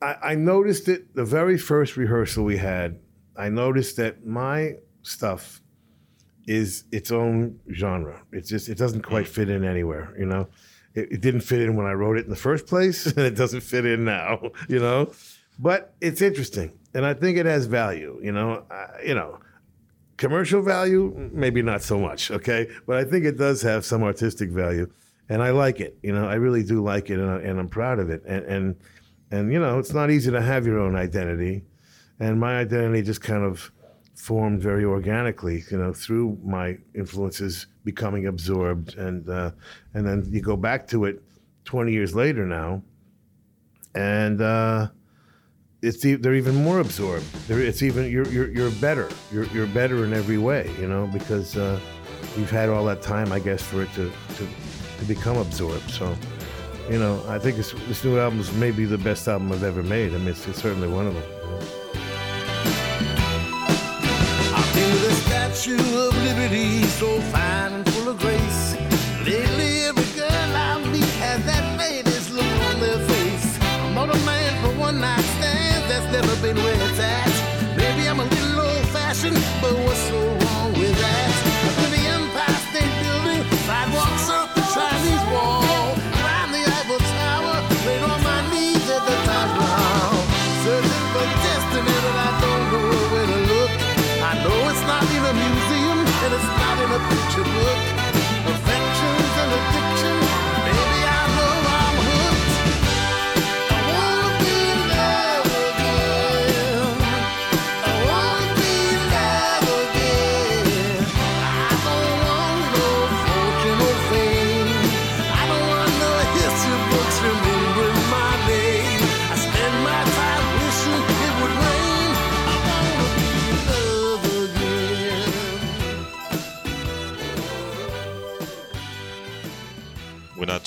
I, 0.01 0.16
I 0.24 0.36
noticed 0.36 0.88
it 0.88 1.13
the 1.16 1.25
very 1.25 1.58
first 1.58 1.98
rehearsal 1.98 2.44
we 2.44 2.58
had. 2.58 3.00
I 3.36 3.50
noticed 3.50 3.98
that 3.98 4.25
my 4.25 4.75
stuff 5.04 5.62
is 6.48 6.86
its 6.92 7.12
own 7.12 7.60
genre. 7.74 8.24
It's 8.32 8.50
just 8.50 8.70
it 8.70 8.77
doesn't 8.77 9.01
quite 9.01 9.25
mm. 9.25 9.30
fit 9.30 9.50
in 9.50 9.63
anywhere. 9.66 10.13
You 10.18 10.25
know, 10.25 10.48
it, 10.96 11.12
it 11.12 11.22
didn't 11.22 11.42
fit 11.42 11.62
in 11.62 11.75
when 11.75 11.86
I 11.86 11.92
wrote 11.92 12.18
it 12.18 12.24
in 12.24 12.30
the 12.30 12.38
first 12.38 12.66
place, 12.66 13.06
and 13.18 13.20
it 13.20 13.36
doesn't 13.36 13.62
fit 13.62 13.86
in 13.86 14.06
now. 14.06 14.51
You 14.70 14.80
know, 14.80 15.12
but 15.60 15.94
it's 16.01 16.22
interesting, 16.22 16.72
and 16.94 17.06
I 17.06 17.13
think 17.13 17.38
it 17.38 17.46
has 17.46 17.66
value. 17.66 18.20
You 18.24 18.32
know, 18.32 18.63
I, 18.72 19.01
you 19.06 19.13
know, 19.13 19.39
commercial 20.18 20.62
value 20.62 21.30
maybe 21.34 21.62
not 21.62 21.82
so 21.82 22.00
much. 22.00 22.32
Okay, 22.32 22.70
but 22.86 22.98
I 22.98 23.04
think 23.04 23.25
it 23.25 23.38
does 23.38 23.62
have 23.62 23.86
some 23.86 24.04
artistic 24.04 24.50
value, 24.50 24.92
and 25.30 25.44
I 25.44 25.51
like 25.51 25.80
it. 25.80 25.98
You 26.01 26.13
know, 26.13 26.27
I 26.27 26.36
really 26.36 26.63
do 26.63 26.82
like 26.82 27.10
it, 27.10 27.20
and, 27.20 27.30
I, 27.30 27.38
and 27.39 27.60
I'm 27.60 27.70
proud 27.70 28.00
of 28.00 28.10
it. 28.10 28.24
And 28.25 28.46
and 28.46 28.75
and 29.32 29.51
you 29.51 29.60
know, 29.60 29.80
it's 29.80 29.94
not 29.94 30.10
easy 30.12 30.32
to 30.32 30.42
have 30.42 30.66
your 30.66 30.80
own 30.80 30.96
identity, 30.96 31.63
and 32.20 32.39
my 32.39 32.58
identity 32.58 33.01
just 33.01 33.22
kind 33.22 33.44
of 33.44 33.72
formed 34.17 34.62
very 34.62 34.83
organically, 34.83 35.63
you 35.69 35.77
know, 35.77 35.93
through 35.93 36.38
my 36.43 36.75
influences 36.95 37.67
becoming 37.86 38.25
absorbed, 38.25 38.97
and 38.97 39.29
uh, 39.29 39.51
and 39.93 40.05
then 40.05 40.27
you 40.29 40.41
go 40.41 40.57
back 40.57 40.88
to 40.88 41.05
it 41.05 41.21
20 41.65 41.91
years 41.91 42.15
later 42.15 42.45
now, 42.45 42.81
and 43.93 44.41
uh, 44.41 44.88
it's 45.83 46.01
they're 46.01 46.33
even 46.33 46.55
more 46.55 46.79
absorbed. 46.79 47.31
They're, 47.47 47.62
it's 47.62 47.83
even 47.83 48.12
you're, 48.12 48.27
you're 48.27 48.50
you're 48.50 48.71
better. 48.71 49.07
You're 49.31 49.45
you're 49.45 49.67
better 49.67 50.03
in 50.03 50.13
every 50.13 50.39
way, 50.39 50.71
you 50.79 50.88
know, 50.88 51.07
because 51.13 51.55
uh, 51.55 51.79
you've 52.36 52.51
had 52.51 52.69
all 52.69 52.86
that 52.86 53.03
time, 53.03 53.31
I 53.31 53.39
guess, 53.39 53.62
for 53.62 53.83
it 53.83 53.93
to 53.93 54.12
to, 54.36 54.47
to 55.00 55.05
become 55.05 55.38
absorbed. 55.38 55.89
So. 55.91 56.15
You 56.89 56.97
know, 56.97 57.21
I 57.27 57.38
think 57.38 57.57
this, 57.57 57.74
this 57.89 58.05
new 58.05 58.17
album 58.17 58.39
is 58.39 58.50
maybe 58.53 58.86
the 58.86 58.97
best 58.97 59.27
album 59.27 59.51
I've 59.51 59.62
ever 59.62 59.83
made. 59.83 60.13
I 60.13 60.19
mean, 60.19 60.29
it's, 60.29 60.47
it's 60.47 60.62
certainly 60.62 60.88
one 60.88 61.05
of 61.05 61.15
them. 61.15 61.24
you 61.43 61.50
know. 61.50 61.87
Statue 65.58 65.98
of 65.98 66.16
Liberty, 66.24 66.84
so 66.84 67.20
fine 67.32 67.57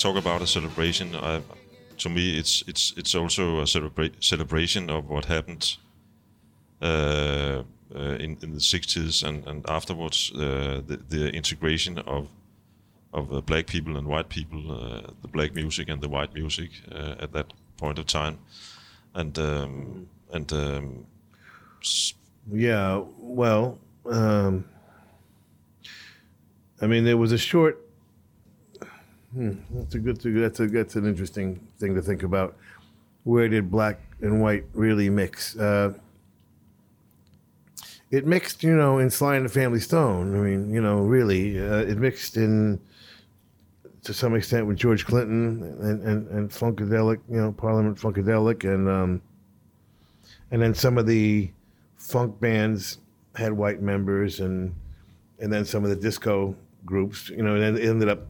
talk 0.01 0.15
about 0.17 0.41
a 0.41 0.47
celebration, 0.47 1.15
I, 1.15 1.41
to 1.97 2.09
me 2.09 2.37
it's 2.39 2.63
it's 2.67 2.93
it's 2.97 3.15
also 3.15 3.59
a 3.59 3.65
celebra- 3.65 4.15
celebration 4.19 4.89
of 4.89 5.09
what 5.09 5.25
happened 5.25 5.77
uh, 6.81 7.63
uh, 7.95 8.23
in 8.23 8.37
in 8.41 8.51
the 8.53 8.59
'60s 8.59 9.23
and 9.23 9.47
and 9.47 9.69
afterwards, 9.69 10.31
uh, 10.35 10.81
the 10.87 10.97
the 11.09 11.29
integration 11.29 11.99
of 11.99 12.27
of 13.13 13.31
uh, 13.33 13.41
black 13.41 13.67
people 13.67 13.97
and 13.97 14.07
white 14.07 14.29
people, 14.29 14.71
uh, 14.71 15.01
the 15.21 15.27
black 15.27 15.53
music 15.53 15.89
and 15.89 16.01
the 16.01 16.09
white 16.09 16.33
music 16.33 16.69
uh, 16.91 17.15
at 17.23 17.31
that 17.33 17.53
point 17.77 17.99
of 17.99 18.05
time, 18.05 18.37
and 19.13 19.37
um, 19.37 20.07
and 20.33 20.51
um, 20.53 21.05
Yeah, 22.51 23.03
well, 23.19 23.77
um, 24.05 24.65
I 26.81 26.87
mean, 26.87 27.03
there 27.03 27.17
was 27.17 27.31
a 27.31 27.37
short. 27.37 27.90
Hmm, 29.33 29.53
that's 29.73 29.95
a 29.95 29.99
good. 29.99 30.19
That's 30.21 30.59
a 30.59 30.67
that's 30.67 30.95
an 30.95 31.05
interesting 31.05 31.59
thing 31.79 31.95
to 31.95 32.01
think 32.01 32.23
about. 32.23 32.57
Where 33.23 33.47
did 33.47 33.71
black 33.71 33.99
and 34.21 34.41
white 34.41 34.65
really 34.73 35.09
mix? 35.09 35.55
Uh, 35.55 35.93
it 38.09 38.25
mixed, 38.27 38.61
you 38.61 38.75
know, 38.75 38.97
in 38.99 39.09
Sly 39.09 39.37
and 39.37 39.45
the 39.45 39.49
Family 39.49 39.79
Stone. 39.79 40.35
I 40.35 40.39
mean, 40.39 40.73
you 40.73 40.81
know, 40.81 40.99
really, 40.99 41.57
uh, 41.59 41.77
it 41.77 41.97
mixed 41.97 42.35
in 42.35 42.79
to 44.03 44.13
some 44.13 44.35
extent 44.35 44.65
with 44.65 44.77
George 44.77 45.05
Clinton 45.05 45.63
and 45.81 46.03
and, 46.03 46.27
and 46.29 46.49
Funkadelic, 46.49 47.19
you 47.29 47.37
know, 47.37 47.51
Parliament 47.53 47.97
Funkadelic, 47.97 48.63
and 48.65 48.89
um, 48.89 49.21
and 50.51 50.61
then 50.61 50.73
some 50.73 50.97
of 50.97 51.07
the 51.07 51.49
funk 51.95 52.39
bands 52.39 52.97
had 53.35 53.53
white 53.53 53.81
members 53.81 54.41
and 54.41 54.75
and 55.39 55.53
then 55.53 55.63
some 55.63 55.83
of 55.83 55.89
the 55.89 55.95
disco 55.95 56.55
groups. 56.85 57.29
You 57.29 57.43
know, 57.43 57.55
and 57.55 57.77
it 57.77 57.87
ended 57.87 58.09
up, 58.09 58.25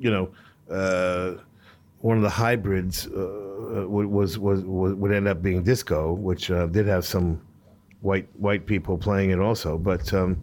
you 0.00 0.10
know, 0.10 0.30
uh, 0.74 1.34
one 2.00 2.16
of 2.16 2.22
the 2.22 2.30
hybrids 2.30 3.06
uh, 3.06 3.84
was, 3.88 4.38
was 4.38 4.64
was 4.64 4.94
would 5.00 5.12
end 5.12 5.28
up 5.28 5.42
being 5.42 5.62
disco, 5.62 6.12
which 6.12 6.50
uh, 6.50 6.66
did 6.66 6.86
have 6.86 7.04
some 7.04 7.40
white 8.00 8.26
white 8.38 8.64
people 8.66 8.96
playing 8.96 9.30
it 9.30 9.38
also, 9.38 9.76
but 9.76 10.12
um, 10.14 10.38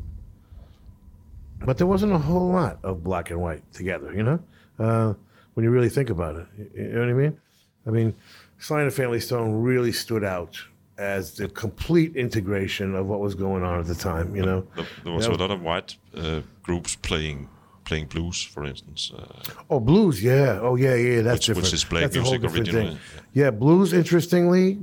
but 1.66 1.78
there 1.78 1.88
wasn't 1.88 2.12
a 2.14 2.18
whole 2.18 2.52
lot 2.52 2.78
of 2.84 3.04
black 3.04 3.32
and 3.32 3.42
white 3.42 3.64
together. 3.74 4.14
You 4.14 4.24
know, 4.24 4.40
uh, 4.80 5.14
when 5.56 5.64
you 5.64 5.72
really 5.72 5.90
think 5.90 6.10
about 6.10 6.36
it, 6.36 6.48
you 6.76 6.90
know 6.90 7.00
what 7.00 7.10
I 7.10 7.14
mean? 7.14 7.40
I 7.88 7.90
mean, 7.90 8.16
Sly 8.60 8.82
and 8.82 8.92
the 8.92 8.96
Family 8.96 9.20
Stone 9.20 9.54
really 9.62 9.92
stood 9.92 10.24
out 10.24 10.62
as 10.98 11.34
the 11.34 11.48
complete 11.50 12.16
integration 12.16 12.96
of 12.96 13.06
what 13.08 13.20
was 13.20 13.34
going 13.36 13.64
on 13.64 13.80
at 13.80 13.86
the 13.88 13.96
time. 13.96 14.36
You 14.36 14.44
know, 14.44 14.68
There, 15.04 15.14
was 15.14 15.28
Yeah. 15.28 15.34
a 15.34 15.38
lot 15.38 15.52
of 15.52 15.62
white 15.62 15.96
uh, 16.16 16.42
groups 16.64 16.96
playing 16.96 17.50
playing 17.88 18.06
blues, 18.08 18.41
for 18.44 18.63
instance. 18.65 19.12
Uh, 19.17 19.24
Oh, 19.70 19.79
blues, 19.79 20.22
yeah. 20.24 20.60
Oh, 20.62 20.75
yeah, 20.75 20.96
yeah. 20.96 21.22
That's 21.22 21.39
Which- 21.39 21.46
different. 21.48 21.65
which 21.67 21.74
is 21.74 21.84
That's 21.89 22.15
music 22.15 22.44
originally, 22.44 22.89
thing. 22.89 23.00
Yeah, 23.34 23.51
blues, 23.51 23.94
interestingly, 23.94 24.79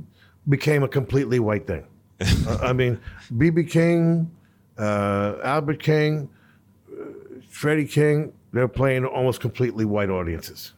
became 0.49 0.83
a 0.83 0.87
completely 0.87 1.39
white 1.39 1.65
thing. 1.67 1.85
I 2.69 2.73
mean, 2.73 2.99
BB 3.33 3.69
King, 3.69 4.31
uh, 4.77 5.35
Albert 5.43 5.79
King, 5.81 6.29
uh, 6.91 7.03
Freddie 7.49 7.85
King, 7.87 8.31
they're 8.53 8.67
playing 8.67 9.05
almost 9.05 9.39
completely 9.41 9.85
white 9.85 10.09
audiences. 10.09 10.73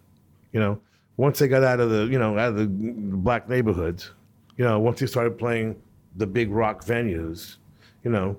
You 0.53 0.59
know, 0.59 0.79
once 1.17 1.39
they 1.39 1.47
got 1.47 1.63
out 1.63 1.79
of 1.79 1.89
the, 1.89 2.05
you 2.05 2.17
know, 2.19 2.37
out 2.37 2.49
of 2.49 2.55
the 2.57 2.65
black 2.67 3.47
neighborhoods, 3.49 4.11
you 4.57 4.63
know, 4.65 4.79
once 4.79 4.99
they 4.99 5.05
started 5.05 5.37
playing 5.37 5.75
the 6.15 6.25
big 6.25 6.49
rock 6.51 6.83
venues, 6.83 7.57
you 8.03 8.09
know, 8.11 8.35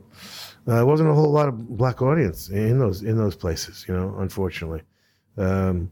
uh, 0.69 0.75
there 0.75 0.87
wasn't 0.87 1.09
a 1.09 1.15
whole 1.15 1.31
lot 1.31 1.49
of 1.49 1.77
black 1.77 2.03
audience 2.03 2.51
in 2.51 2.79
those 2.79 3.03
in 3.03 3.17
those 3.17 3.35
places. 3.35 3.87
You 3.89 3.95
know, 3.95 4.15
unfortunately. 4.19 4.83
Um, 5.39 5.91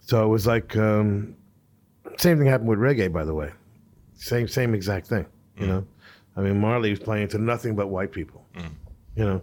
so 0.00 0.24
it 0.24 0.28
was 0.28 0.46
like 0.46 0.76
um, 0.76 1.34
same 2.18 2.38
thing 2.38 2.46
happened 2.46 2.68
with 2.68 2.78
reggae, 2.78 3.10
by 3.10 3.24
the 3.24 3.34
way. 3.34 3.50
Same 4.14 4.46
same 4.46 4.74
exact 4.74 5.06
thing. 5.06 5.26
You 5.56 5.66
know, 5.66 5.86
I 6.36 6.40
mean 6.42 6.60
Marley 6.60 6.90
was 6.90 6.98
playing 6.98 7.28
to 7.28 7.38
nothing 7.38 7.74
but 7.74 7.88
white 7.88 8.12
people. 8.12 8.44
You 9.16 9.24
know, 9.24 9.42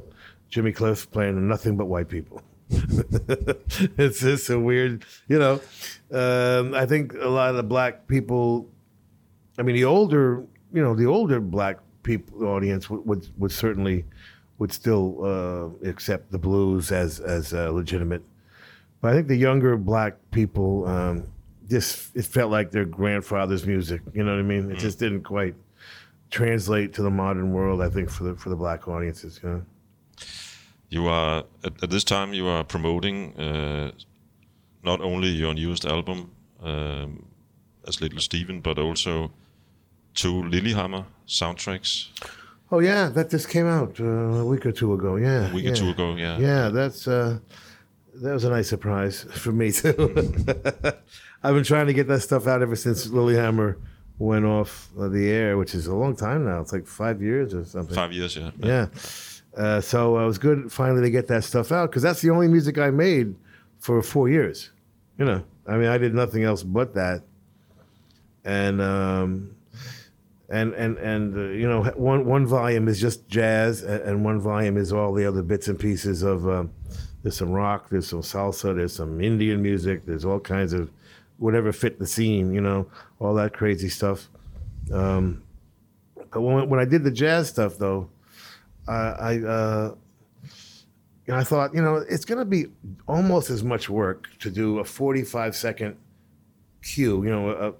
Jimmy 0.49 0.71
Cliff 0.71 1.09
playing 1.11 1.35
to 1.35 1.41
nothing 1.41 1.75
but 1.75 1.85
white 1.85 2.07
people. 2.07 2.41
it's 2.69 4.19
just 4.19 4.49
a 4.49 4.59
weird, 4.59 5.05
you 5.27 5.39
know. 5.39 5.61
Um, 6.11 6.73
I 6.73 6.85
think 6.85 7.13
a 7.13 7.27
lot 7.27 7.49
of 7.49 7.55
the 7.55 7.63
black 7.63 8.07
people. 8.07 8.69
I 9.57 9.63
mean, 9.63 9.75
the 9.75 9.85
older, 9.85 10.45
you 10.71 10.83
know, 10.83 10.95
the 10.95 11.05
older 11.05 11.39
black 11.39 11.79
people 12.03 12.47
audience 12.47 12.89
would 12.89 13.05
would, 13.05 13.27
would 13.37 13.51
certainly 13.51 14.05
would 14.59 14.71
still 14.71 15.23
uh, 15.23 15.87
accept 15.87 16.31
the 16.31 16.37
blues 16.37 16.91
as 16.91 17.19
as 17.19 17.53
uh, 17.53 17.71
legitimate. 17.71 18.23
But 19.01 19.11
I 19.11 19.15
think 19.15 19.27
the 19.27 19.35
younger 19.35 19.77
black 19.77 20.15
people 20.31 20.87
um, 20.87 21.27
just 21.69 22.15
it 22.15 22.25
felt 22.25 22.51
like 22.51 22.71
their 22.71 22.85
grandfather's 22.85 23.65
music. 23.65 24.01
You 24.13 24.23
know 24.23 24.31
what 24.31 24.39
I 24.39 24.43
mean? 24.43 24.71
It 24.71 24.79
just 24.79 24.99
didn't 24.99 25.23
quite 25.23 25.55
translate 26.29 26.93
to 26.93 27.01
the 27.03 27.09
modern 27.11 27.53
world. 27.53 27.81
I 27.81 27.89
think 27.89 28.09
for 28.09 28.23
the 28.23 28.35
for 28.35 28.49
the 28.49 28.55
black 28.55 28.87
audiences. 28.87 29.39
You 29.43 29.49
know. 29.49 29.61
you 30.89 31.07
are 31.07 31.43
at, 31.63 31.83
at 31.83 31.89
this 31.89 32.03
time 32.03 32.33
you 32.33 32.47
are 32.47 32.63
promoting 32.63 33.37
uh, 33.37 33.91
not 34.83 35.01
only 35.01 35.29
your 35.29 35.53
newest 35.53 35.85
album 35.85 36.31
um, 36.63 37.25
as 37.87 38.01
Little 38.01 38.19
Steven, 38.19 38.61
but 38.61 38.79
also 38.79 39.31
two 40.15 40.41
Lilyhammer 40.41 41.05
soundtracks 41.27 42.07
Oh 42.71 42.79
yeah, 42.79 43.09
that 43.09 43.29
just 43.29 43.49
came 43.49 43.65
out 43.65 43.99
uh, 43.99 44.03
a 44.03 44.45
week 44.45 44.65
or 44.65 44.71
two 44.71 44.93
ago. 44.93 45.15
Yeah, 45.15 45.51
a 45.51 45.53
week 45.53 45.65
yeah. 45.65 45.71
or 45.71 45.75
two 45.75 45.89
ago. 45.89 46.15
Yeah, 46.15 46.37
Yeah, 46.37 46.69
that's 46.69 47.07
uh, 47.07 47.39
that 48.15 48.33
was 48.33 48.43
a 48.43 48.49
nice 48.49 48.67
surprise 48.67 49.23
for 49.31 49.51
me 49.51 49.71
too. 49.71 49.93
I've 51.43 51.55
been 51.55 51.63
trying 51.63 51.87
to 51.87 51.93
get 51.93 52.07
that 52.07 52.21
stuff 52.21 52.47
out 52.47 52.61
ever 52.61 52.75
since 52.75 53.07
Lilyhammer 53.07 53.77
went 54.19 54.45
off 54.45 54.89
the 54.97 55.29
air, 55.29 55.57
which 55.57 55.75
is 55.75 55.87
a 55.87 55.95
long 55.95 56.15
time 56.15 56.45
now. 56.45 56.59
It's 56.59 56.73
like 56.73 56.87
five 56.87 57.21
years 57.21 57.53
or 57.53 57.63
something. 57.63 57.95
five 57.95 58.11
years. 58.11 58.35
Yeah, 58.35 58.51
Yeah. 58.57 58.87
Uh, 59.55 59.81
so 59.81 60.19
it 60.19 60.25
was 60.25 60.37
good 60.37 60.71
finally 60.71 61.01
to 61.01 61.09
get 61.09 61.27
that 61.27 61.43
stuff 61.43 61.71
out 61.71 61.89
because 61.89 62.03
that's 62.03 62.21
the 62.21 62.29
only 62.29 62.47
music 62.47 62.77
I 62.77 62.91
made 62.91 63.33
for 63.79 64.01
four 64.03 64.29
years. 64.29 64.71
You 65.17 65.25
know, 65.25 65.43
I 65.65 65.77
mean, 65.77 65.87
I 65.87 65.97
did 65.97 66.13
nothing 66.13 66.43
else 66.43 66.61
but 66.61 66.93
that. 66.93 67.23
And 68.45 68.79
um, 68.81 69.56
and 70.49 70.73
and 70.73 70.97
and 70.97 71.35
uh, 71.35 71.41
you 71.49 71.67
know, 71.67 71.83
one 71.95 72.25
one 72.25 72.45
volume 72.45 72.87
is 72.87 72.99
just 72.99 73.27
jazz, 73.27 73.83
and 73.83 74.23
one 74.23 74.39
volume 74.39 74.77
is 74.77 74.93
all 74.93 75.13
the 75.13 75.25
other 75.25 75.43
bits 75.43 75.67
and 75.67 75.79
pieces 75.79 76.23
of. 76.23 76.47
Um, 76.47 76.71
there's 77.23 77.35
some 77.35 77.51
rock, 77.51 77.89
there's 77.89 78.07
some 78.07 78.21
salsa, 78.21 78.75
there's 78.75 78.95
some 78.95 79.19
Indian 79.19 79.61
music, 79.61 80.05
there's 80.05 80.23
all 80.23 80.39
kinds 80.39 80.71
of 80.71 80.89
whatever 81.39 81.71
fit 81.71 81.99
the 81.99 82.07
scene, 82.07 82.53
you 82.53 82.61
know, 82.61 82.87
all 83.19 83.33
that 83.33 83.53
crazy 83.53 83.89
stuff. 83.89 84.29
Um, 84.93 85.43
but 86.15 86.41
when, 86.41 86.69
when 86.69 86.79
I 86.79 86.85
did 86.85 87.03
the 87.03 87.11
jazz 87.11 87.49
stuff, 87.49 87.77
though, 87.77 88.09
I, 88.87 88.93
I, 88.93 89.39
uh, 89.39 89.95
I 91.29 91.43
thought, 91.43 91.73
you 91.73 91.81
know, 91.81 91.97
it's 91.97 92.25
going 92.25 92.39
to 92.39 92.45
be 92.45 92.67
almost 93.07 93.49
as 93.49 93.63
much 93.63 93.89
work 93.89 94.29
to 94.39 94.49
do 94.49 94.79
a 94.79 94.85
45 94.85 95.55
second 95.55 95.97
cue. 96.81 97.23
You 97.23 97.29
know, 97.29 97.49
uh, 97.49 97.71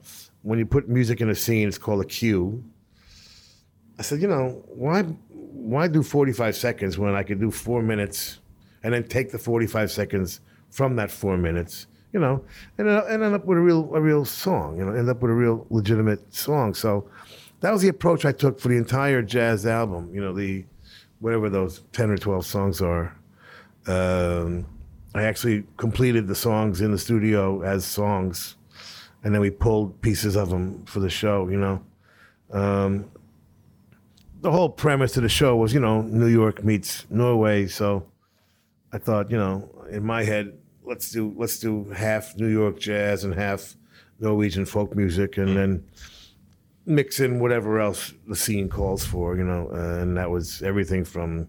when 0.47 0.57
you 0.59 0.65
put 0.65 0.87
music 0.87 1.19
in 1.19 1.29
a 1.29 1.35
scene, 1.35 1.67
it's 1.67 1.77
called 1.77 1.99
a 1.99 2.05
cue. 2.05 2.63
I 3.99 4.01
said, 4.01 4.21
you 4.21 4.29
know, 4.29 4.63
why, 4.67 5.01
why 5.01 5.89
do 5.89 6.01
45 6.01 6.55
seconds 6.55 6.97
when 6.97 7.13
I 7.15 7.23
could 7.23 7.41
do 7.41 7.51
four 7.51 7.81
minutes 7.81 8.39
and 8.81 8.93
then 8.93 9.03
take 9.03 9.33
the 9.33 9.39
45 9.39 9.91
seconds 9.91 10.39
from 10.69 10.95
that 10.95 11.11
four 11.11 11.35
minutes, 11.35 11.87
you 12.13 12.21
know, 12.21 12.45
and, 12.77 12.87
end 12.87 13.35
up 13.35 13.43
with 13.43 13.57
a 13.57 13.61
real, 13.61 13.93
a 13.93 13.99
real 13.99 14.23
song, 14.23 14.77
you 14.77 14.85
know, 14.85 14.93
end 14.93 15.09
up 15.09 15.21
with 15.21 15.31
a 15.31 15.33
real 15.33 15.67
legitimate 15.69 16.33
song. 16.33 16.73
So 16.73 17.09
that 17.59 17.71
was 17.71 17.81
the 17.81 17.89
approach 17.89 18.23
I 18.23 18.31
took 18.31 18.57
for 18.57 18.69
the 18.69 18.77
entire 18.77 19.21
jazz 19.21 19.65
album. 19.65 20.09
You 20.13 20.21
know, 20.21 20.31
the 20.31 20.63
whatever 21.19 21.49
those 21.49 21.81
ten 21.91 22.09
or 22.09 22.17
twelve 22.17 22.45
songs 22.45 22.81
are. 22.81 23.13
Um, 23.85 24.65
I 25.13 25.23
actually 25.23 25.65
completed 25.75 26.27
the 26.27 26.35
songs 26.35 26.79
in 26.79 26.91
the 26.91 26.97
studio 26.97 27.63
as 27.63 27.83
songs, 27.83 28.55
and 29.23 29.33
then 29.33 29.41
we 29.41 29.49
pulled 29.49 30.01
pieces 30.01 30.35
of 30.35 30.49
them 30.49 30.85
for 30.85 30.99
the 30.99 31.09
show. 31.09 31.47
You 31.49 31.57
know, 31.57 31.83
um, 32.51 33.11
the 34.41 34.51
whole 34.51 34.69
premise 34.69 35.17
of 35.17 35.23
the 35.23 35.29
show 35.29 35.55
was, 35.55 35.73
you 35.73 35.79
know, 35.79 36.01
New 36.01 36.27
York 36.27 36.63
meets 36.63 37.05
Norway. 37.09 37.67
So 37.67 38.05
I 38.93 38.97
thought, 38.97 39.31
you 39.31 39.37
know, 39.37 39.69
in 39.89 40.03
my 40.05 40.23
head, 40.23 40.57
let's 40.83 41.11
do 41.11 41.33
let's 41.35 41.59
do 41.59 41.89
half 41.89 42.35
New 42.37 42.47
York 42.47 42.79
jazz 42.79 43.23
and 43.23 43.33
half 43.33 43.75
Norwegian 44.19 44.65
folk 44.65 44.95
music, 44.95 45.37
and 45.37 45.55
then 45.55 45.85
mix 46.85 47.19
in 47.19 47.39
whatever 47.39 47.79
else 47.79 48.13
the 48.27 48.35
scene 48.35 48.69
calls 48.69 49.05
for, 49.05 49.35
you 49.35 49.43
know, 49.43 49.67
and 49.69 50.17
that 50.17 50.31
was 50.31 50.61
everything 50.63 51.03
from 51.03 51.47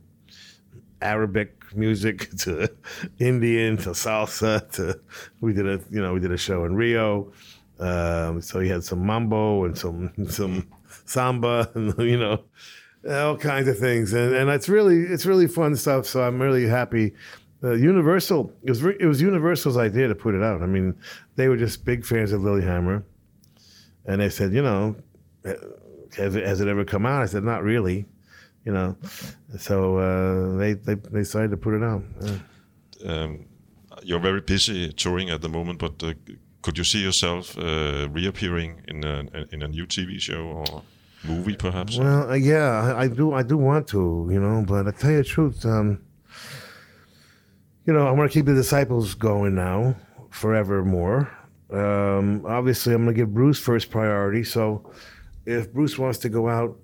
Arabic 1.00 1.54
music 1.74 2.31
to 2.38 2.68
Indian 3.18 3.76
to 3.78 3.90
salsa 3.90 4.70
to 4.72 5.00
we 5.40 5.52
did 5.52 5.66
a 5.66 5.81
you 5.90 6.00
know 6.00 6.14
we 6.14 6.20
did 6.20 6.33
a 6.33 6.37
show 6.37 6.64
in 6.64 6.74
Rio, 6.74 7.33
um, 7.81 8.41
so 8.41 8.61
he 8.61 8.69
had 8.69 8.85
some 8.85 9.05
mambo 9.05 9.64
and 9.64 9.77
some 9.77 10.12
some 10.29 10.69
samba 11.05 11.71
and 11.75 11.97
you 11.99 12.19
know 12.19 12.43
all 13.09 13.37
kinds 13.37 13.69
of 13.69 13.79
things, 13.79 14.12
and 14.12 14.35
and 14.35 14.51
it's 14.51 14.69
really 14.69 14.99
it's 14.99 15.27
really 15.27 15.47
fun 15.47 15.77
stuff. 15.77 16.07
So 16.07 16.23
I'm 16.23 16.41
really 16.41 16.67
happy. 16.67 17.14
Uh, 17.62 17.73
Universal 17.73 18.53
it 18.62 18.71
was 18.71 18.83
re- 18.83 18.97
it 19.01 19.07
was 19.07 19.21
Universal's 19.21 19.77
idea 19.77 20.09
to 20.09 20.14
put 20.14 20.35
it 20.35 20.43
out. 20.43 20.62
I 20.62 20.67
mean, 20.67 20.95
they 21.37 21.49
were 21.49 21.57
just 21.57 21.85
big 21.85 22.05
fans 22.05 22.33
of 22.33 22.43
Lilyhammer, 22.43 23.03
and 24.07 24.21
they 24.21 24.29
said, 24.29 24.53
you 24.53 24.62
know, 24.62 24.95
has 26.17 26.37
it, 26.37 26.47
has 26.47 26.61
it 26.61 26.69
ever 26.69 26.85
come 26.85 27.07
out? 27.07 27.23
I 27.23 27.27
said, 27.27 27.43
not 27.43 27.62
really, 27.62 28.07
you 28.64 28.73
know. 28.73 28.97
So 29.59 29.99
uh, 29.99 30.57
they, 30.57 30.75
they 30.75 30.95
they 30.95 31.21
decided 31.21 31.51
to 31.51 31.57
put 31.57 31.75
it 31.75 31.83
out. 31.83 32.03
Yeah. 32.21 33.12
um, 33.12 33.47
you're 34.03 34.21
very 34.21 34.41
busy 34.41 34.93
touring 34.93 35.31
at 35.31 35.41
the 35.41 35.49
moment, 35.49 35.79
but 35.79 36.03
uh, 36.03 36.14
could 36.62 36.77
you 36.77 36.85
see 36.85 37.03
yourself 37.03 37.57
uh, 37.59 38.09
reappearing 38.11 38.83
in 38.88 39.05
a 39.05 39.47
in 39.53 39.62
a 39.62 39.68
new 39.68 39.87
TV 39.87 40.21
show 40.21 40.42
or 40.42 40.83
movie, 41.25 41.57
perhaps? 41.57 41.99
Well, 41.99 42.31
uh, 42.31 42.35
yeah, 42.35 42.94
I, 42.97 43.09
do 43.09 43.33
I 43.33 43.42
do 43.42 43.57
want 43.57 43.88
to, 43.88 44.29
you 44.31 44.40
know, 44.40 44.64
but 44.66 44.87
I 44.87 44.90
tell 44.90 45.11
you 45.11 45.18
the 45.18 45.25
truth, 45.25 45.64
um, 45.64 46.01
you 47.87 47.92
know, 47.92 48.07
I 48.07 48.11
want 48.12 48.31
to 48.31 48.35
keep 48.38 48.47
the 48.47 48.55
disciples 48.55 49.14
going 49.14 49.55
now, 49.55 49.97
forevermore. 50.31 51.31
Um, 51.71 52.44
obviously, 52.47 52.94
I'm 52.94 53.05
going 53.05 53.14
to 53.14 53.21
give 53.21 53.33
Bruce 53.33 53.59
first 53.59 53.90
priority. 53.90 54.44
So, 54.44 54.90
if 55.47 55.73
Bruce 55.73 55.99
wants 55.99 56.18
to 56.18 56.29
go 56.29 56.49
out 56.49 56.79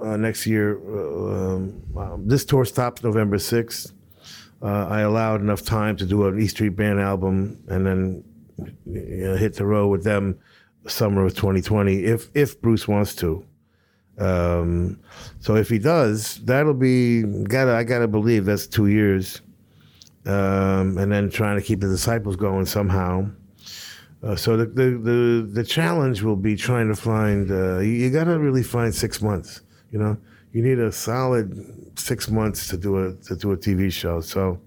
uh, 0.00 0.16
next 0.16 0.46
year, 0.46 0.78
uh, 0.78 1.54
um, 1.54 1.82
um, 1.96 2.28
this 2.28 2.44
tour 2.44 2.64
stops 2.64 3.02
November 3.02 3.36
6th. 3.36 3.92
Uh, 4.62 4.86
I 4.88 5.00
allowed 5.00 5.40
enough 5.40 5.62
time 5.62 5.96
to 5.96 6.06
do 6.06 6.26
an 6.26 6.40
E 6.40 6.46
Street 6.46 6.70
Band 6.70 6.98
album 6.98 7.62
and 7.68 7.86
then 7.86 8.24
you 8.86 9.24
know, 9.24 9.36
hit 9.36 9.54
the 9.54 9.66
road 9.66 9.88
with 9.88 10.04
them 10.04 10.38
summer 10.86 11.24
of 11.24 11.34
2020 11.34 12.04
if 12.04 12.28
if 12.34 12.60
Bruce 12.60 12.86
wants 12.88 13.14
to. 13.16 13.44
Um, 14.18 15.00
so 15.40 15.56
if 15.56 15.68
he 15.68 15.78
does, 15.78 16.36
that'll 16.44 16.74
be 16.74 17.22
gotta 17.22 17.72
I 17.74 17.84
gotta 17.84 18.08
believe 18.08 18.44
that's 18.44 18.66
two 18.66 18.86
years. 18.88 19.40
um, 20.26 20.96
and 20.98 21.12
then 21.12 21.28
trying 21.30 21.56
to 21.56 21.62
keep 21.62 21.80
the 21.80 21.88
disciples 21.88 22.36
going 22.36 22.66
somehow. 22.66 23.28
Uh, 24.22 24.36
so 24.36 24.56
the, 24.56 24.66
the 24.66 24.90
the 24.98 25.50
the 25.52 25.64
challenge 25.64 26.22
will 26.22 26.36
be 26.36 26.56
trying 26.56 26.88
to 26.88 26.94
find. 26.96 27.50
Uh, 27.50 27.78
you, 27.80 27.92
you 27.92 28.10
got 28.10 28.24
to 28.24 28.38
really 28.38 28.62
find 28.62 28.94
six 28.94 29.20
months. 29.20 29.60
You 29.90 29.98
know, 29.98 30.16
you 30.52 30.62
need 30.62 30.78
a 30.78 30.90
solid 30.92 31.98
six 31.98 32.30
months 32.30 32.68
to 32.68 32.76
do 32.78 33.04
a 33.04 33.14
to 33.26 33.36
do 33.36 33.52
a 33.52 33.56
TV 33.56 33.92
show. 33.92 34.20
So. 34.20 34.60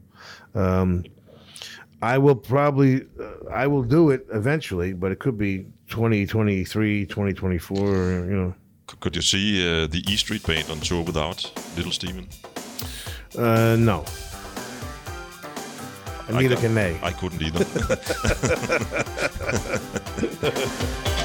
Um, 0.56 1.04
I 2.02 2.18
will 2.18 2.36
probably, 2.36 3.08
uh, 3.20 3.50
I 3.52 3.68
will 3.68 3.84
do 3.84 4.12
it 4.12 4.26
eventually, 4.32 4.94
but 4.94 5.12
it 5.12 5.20
could 5.20 5.38
be 5.38 5.66
2023, 5.90 7.06
2024, 7.06 7.88
you 7.88 8.26
know. 8.26 8.54
Could 9.00 9.16
you 9.16 9.22
see 9.22 9.62
uh, 9.68 9.88
the 9.88 10.04
E 10.08 10.16
Street 10.16 10.46
Band 10.46 10.70
on 10.70 10.80
tour 10.80 11.04
without 11.04 11.52
Little 11.76 11.92
Steven? 11.92 12.28
Uh, 13.38 13.76
no. 13.78 14.06
And 16.28 16.38
I 16.38 16.42
neither 16.42 16.56
ca- 16.56 16.62
can 16.62 16.76
they. 16.76 17.00
I 17.02 17.12
couldn't 17.12 17.42
either. 17.42 17.66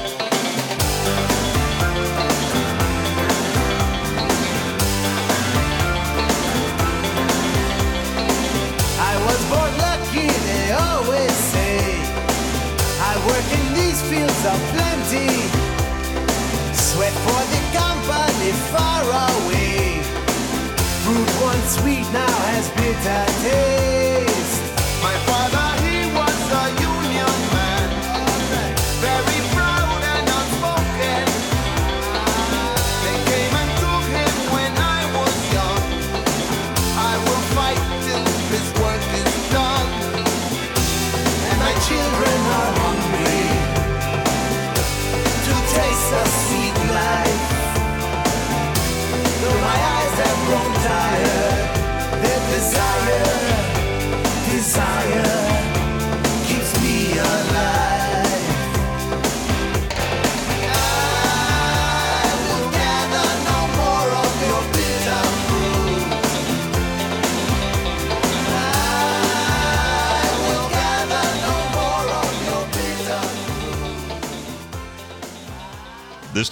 fields 14.13 14.45
of 14.45 14.59
plenty. 14.73 15.29
Sweat 16.87 17.15
for 17.25 17.41
the 17.53 17.61
company 17.79 18.51
far 18.73 19.03
away. 19.29 20.01
Fruit 21.03 21.31
once 21.41 21.69
sweet 21.79 22.07
now 22.13 22.35
has 22.51 22.69
bitter 22.77 23.25
taste. 23.41 24.02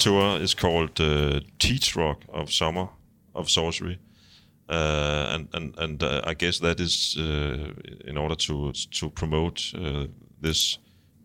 Tour 0.02 0.42
is 0.42 0.54
called 0.56 1.00
uh, 1.00 1.40
Teach 1.60 1.96
Rock 1.96 2.24
of 2.30 2.52
Summer 2.52 2.90
of 3.34 3.50
Sorcery. 3.50 4.00
Uh, 4.70 5.28
and 5.34 5.48
and 5.54 5.78
and 5.78 6.04
uh, 6.04 6.22
I 6.24 6.34
guess 6.34 6.60
that 6.60 6.80
is 6.80 7.18
uh, 7.20 7.74
in 8.06 8.18
order 8.18 8.36
to 8.36 8.72
to 8.72 9.10
promote 9.10 9.74
uh, 9.76 10.08
this 10.42 10.80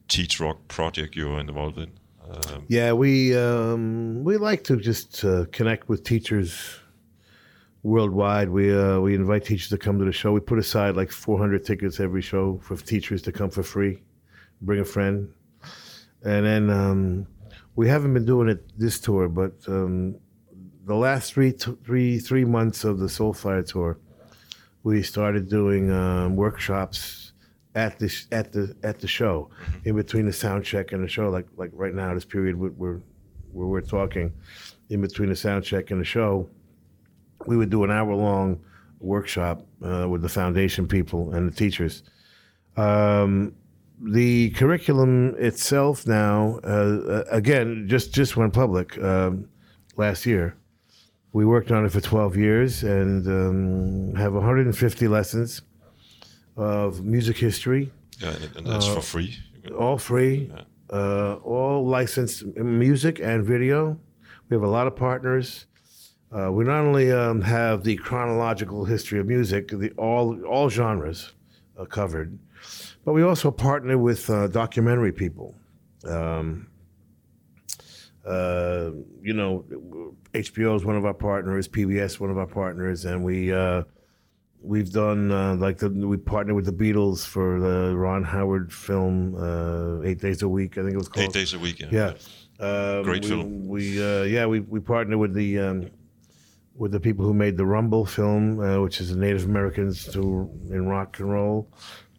Teach 0.09 0.41
Rock 0.41 0.57
project 0.69 1.17
you're 1.17 1.41
involved 1.41 1.79
in. 1.79 1.91
Um, 2.29 2.65
Yeah, 2.69 2.93
we 2.93 3.37
um, 3.37 4.25
we 4.25 4.37
like 4.37 4.65
to 4.65 4.77
just 4.77 5.25
uh, 5.25 5.45
connect 5.53 5.89
with 5.89 6.03
teachers 6.03 6.81
worldwide. 7.83 8.49
We 8.49 8.77
uh, 8.77 8.99
we 8.99 9.15
invite 9.15 9.45
teachers 9.45 9.69
to 9.69 9.79
come 9.79 9.99
to 10.01 10.05
the 10.05 10.13
show. 10.13 10.33
We 10.33 10.41
put 10.41 10.59
aside 10.59 10.97
like 10.97 11.13
400 11.13 11.65
tickets 11.65 12.01
every 12.01 12.23
show 12.23 12.59
for 12.63 12.77
teachers 12.77 13.23
to 13.23 13.33
come 13.33 13.51
for 13.51 13.63
free. 13.63 14.03
Bring 14.61 14.81
a 14.81 14.85
friend, 14.85 15.29
and 16.25 16.45
then 16.45 16.71
um, 16.71 17.27
we 17.77 17.89
haven't 17.89 18.15
been 18.15 18.25
doing 18.25 18.49
it 18.49 18.79
this 18.79 18.99
tour, 18.99 19.29
but 19.29 19.53
um, 19.69 20.17
the 20.87 20.95
last 20.95 21.33
three 21.33 21.53
t- 21.53 21.77
three 21.85 22.19
three 22.19 22.45
months 22.45 22.85
of 22.85 22.99
the 22.99 23.07
Soulfire 23.07 23.67
tour, 23.67 23.99
we 24.83 25.03
started 25.03 25.49
doing 25.49 25.91
um, 25.93 26.37
workshops 26.37 27.33
at 27.75 27.99
the 27.99 28.09
sh- 28.09 28.27
at 28.33 28.53
the 28.53 28.75
at 28.83 28.99
the 29.01 29.07
show, 29.09 29.51
in 29.85 29.95
between 29.97 30.27
the 30.27 30.33
sound 30.33 30.65
check 30.65 30.93
and 30.93 31.05
the 31.05 31.09
show. 31.09 31.29
Like 31.29 31.47
like 31.57 31.71
right 31.75 31.95
now, 31.95 32.15
this 32.15 32.25
period 32.25 32.57
we- 32.57 32.71
we're 32.71 33.01
where 33.53 33.67
we're 33.69 33.81
talking, 33.81 34.33
in 34.91 35.01
between 35.01 35.29
the 35.29 35.37
sound 35.37 35.65
check 35.65 35.91
and 35.91 36.01
the 36.01 36.05
show, 36.05 36.49
we 37.47 37.57
would 37.57 37.71
do 37.71 37.85
an 37.85 37.91
hour 37.91 38.15
long 38.15 38.61
workshop 39.01 39.67
uh, 39.83 40.07
with 40.09 40.23
the 40.23 40.29
foundation 40.29 40.87
people 40.89 41.33
and 41.35 41.51
the 41.51 41.55
teachers. 41.55 42.03
Um, 42.77 43.55
the 44.01 44.51
curriculum 44.51 45.35
itself 45.39 46.07
now, 46.07 46.61
uh, 46.65 46.67
uh, 46.67 47.25
again, 47.31 47.87
just 47.89 48.13
just 48.13 48.37
went 48.37 48.53
public 48.53 48.99
um, 49.03 49.49
last 49.97 50.27
year. 50.27 50.57
We 51.33 51.45
worked 51.45 51.71
on 51.71 51.85
it 51.85 51.93
for 51.93 52.01
12 52.01 52.37
years 52.37 52.83
and 52.83 53.27
um, 53.27 54.15
have 54.15 54.33
150 54.33 55.09
lessons 55.09 55.63
of 56.57 57.05
music 57.05 57.37
history, 57.37 57.93
yeah, 58.19 58.31
and, 58.31 58.57
and 58.57 58.67
that's 58.67 58.87
for 58.87 59.03
free. 59.03 59.37
All 59.79 59.99
free, 59.99 60.51
uh, 60.91 61.35
all 61.45 61.87
licensed 61.87 62.47
music 62.57 63.21
and 63.21 63.45
video. 63.45 63.99
We 64.49 64.55
have 64.55 64.63
a 64.63 64.69
lot 64.69 64.87
of 64.87 64.97
partners. 64.97 65.67
Uh, 66.33 66.51
we 66.53 66.65
not 66.65 66.81
only 66.81 67.13
um, 67.13 67.41
have 67.43 67.85
the 67.85 67.97
chronological 67.97 68.85
history 68.85 69.19
of 69.21 69.27
music, 69.27 69.69
the 69.69 69.91
all 69.93 70.43
all 70.45 70.69
genres 70.69 71.33
uh, 71.79 71.85
covered, 71.85 72.39
but 73.07 73.13
we 73.13 73.23
also 73.23 73.53
partner 73.53 73.97
with 73.97 74.29
uh, 74.29 74.49
documentary 74.49 75.13
people. 75.13 75.55
Um, 76.05 76.67
uh, 78.27 78.91
you 79.23 79.33
know, 79.33 79.65
HBO 80.35 80.75
is 80.75 80.85
one 80.85 80.97
of 80.97 81.07
our 81.07 81.15
partners, 81.15 81.69
PBS 81.69 82.19
one 82.19 82.31
of 82.31 82.37
our 82.37 82.49
partners, 82.49 83.05
and 83.05 83.25
we 83.25 83.53
uh, 83.53 83.85
we've 84.61 84.91
done 84.91 85.31
uh, 85.31 85.55
like 85.55 85.79
the 85.79 85.89
we 85.89 86.17
partnered 86.17 86.57
with 86.57 86.67
the 86.67 86.73
Beatles 86.73 87.25
for 87.25 87.61
the 87.61 87.97
Ron 87.97 88.25
Howard 88.25 88.73
film 88.73 89.37
uh, 89.37 90.03
Eight 90.03 90.21
Days 90.21 90.43
a 90.43 90.49
Week, 90.49 90.77
I 90.77 90.83
think 90.83 90.95
it 90.95 90.99
was 90.99 91.09
called. 91.09 91.27
Eight 91.27 91.33
days 91.33 91.55
a 91.55 91.61
week. 91.61 91.79
Yeah. 91.79 91.89
Yeah. 91.93 92.13
Um, 92.59 93.05
Great 93.05 93.23
we, 93.23 93.29
film. 93.29 93.69
We 93.69 94.03
uh, 94.03 94.25
yeah 94.25 94.47
we 94.47 94.61
we 94.61 94.81
partnered 94.81 95.21
with 95.21 95.33
the 95.33 95.61
um, 95.61 95.91
with 96.75 96.91
the 96.91 97.01
people 97.01 97.25
who 97.25 97.35
made 97.35 97.57
the 97.57 97.67
Rumble 97.67 98.05
film, 98.05 98.59
uh, 98.59 98.81
which 98.81 99.01
is 99.01 99.11
the 99.11 99.17
Native 99.17 99.45
Americans 99.45 100.05
to 100.07 100.51
in 100.71 100.89
rock 100.89 101.21
and 101.21 101.31
roll. 101.31 101.71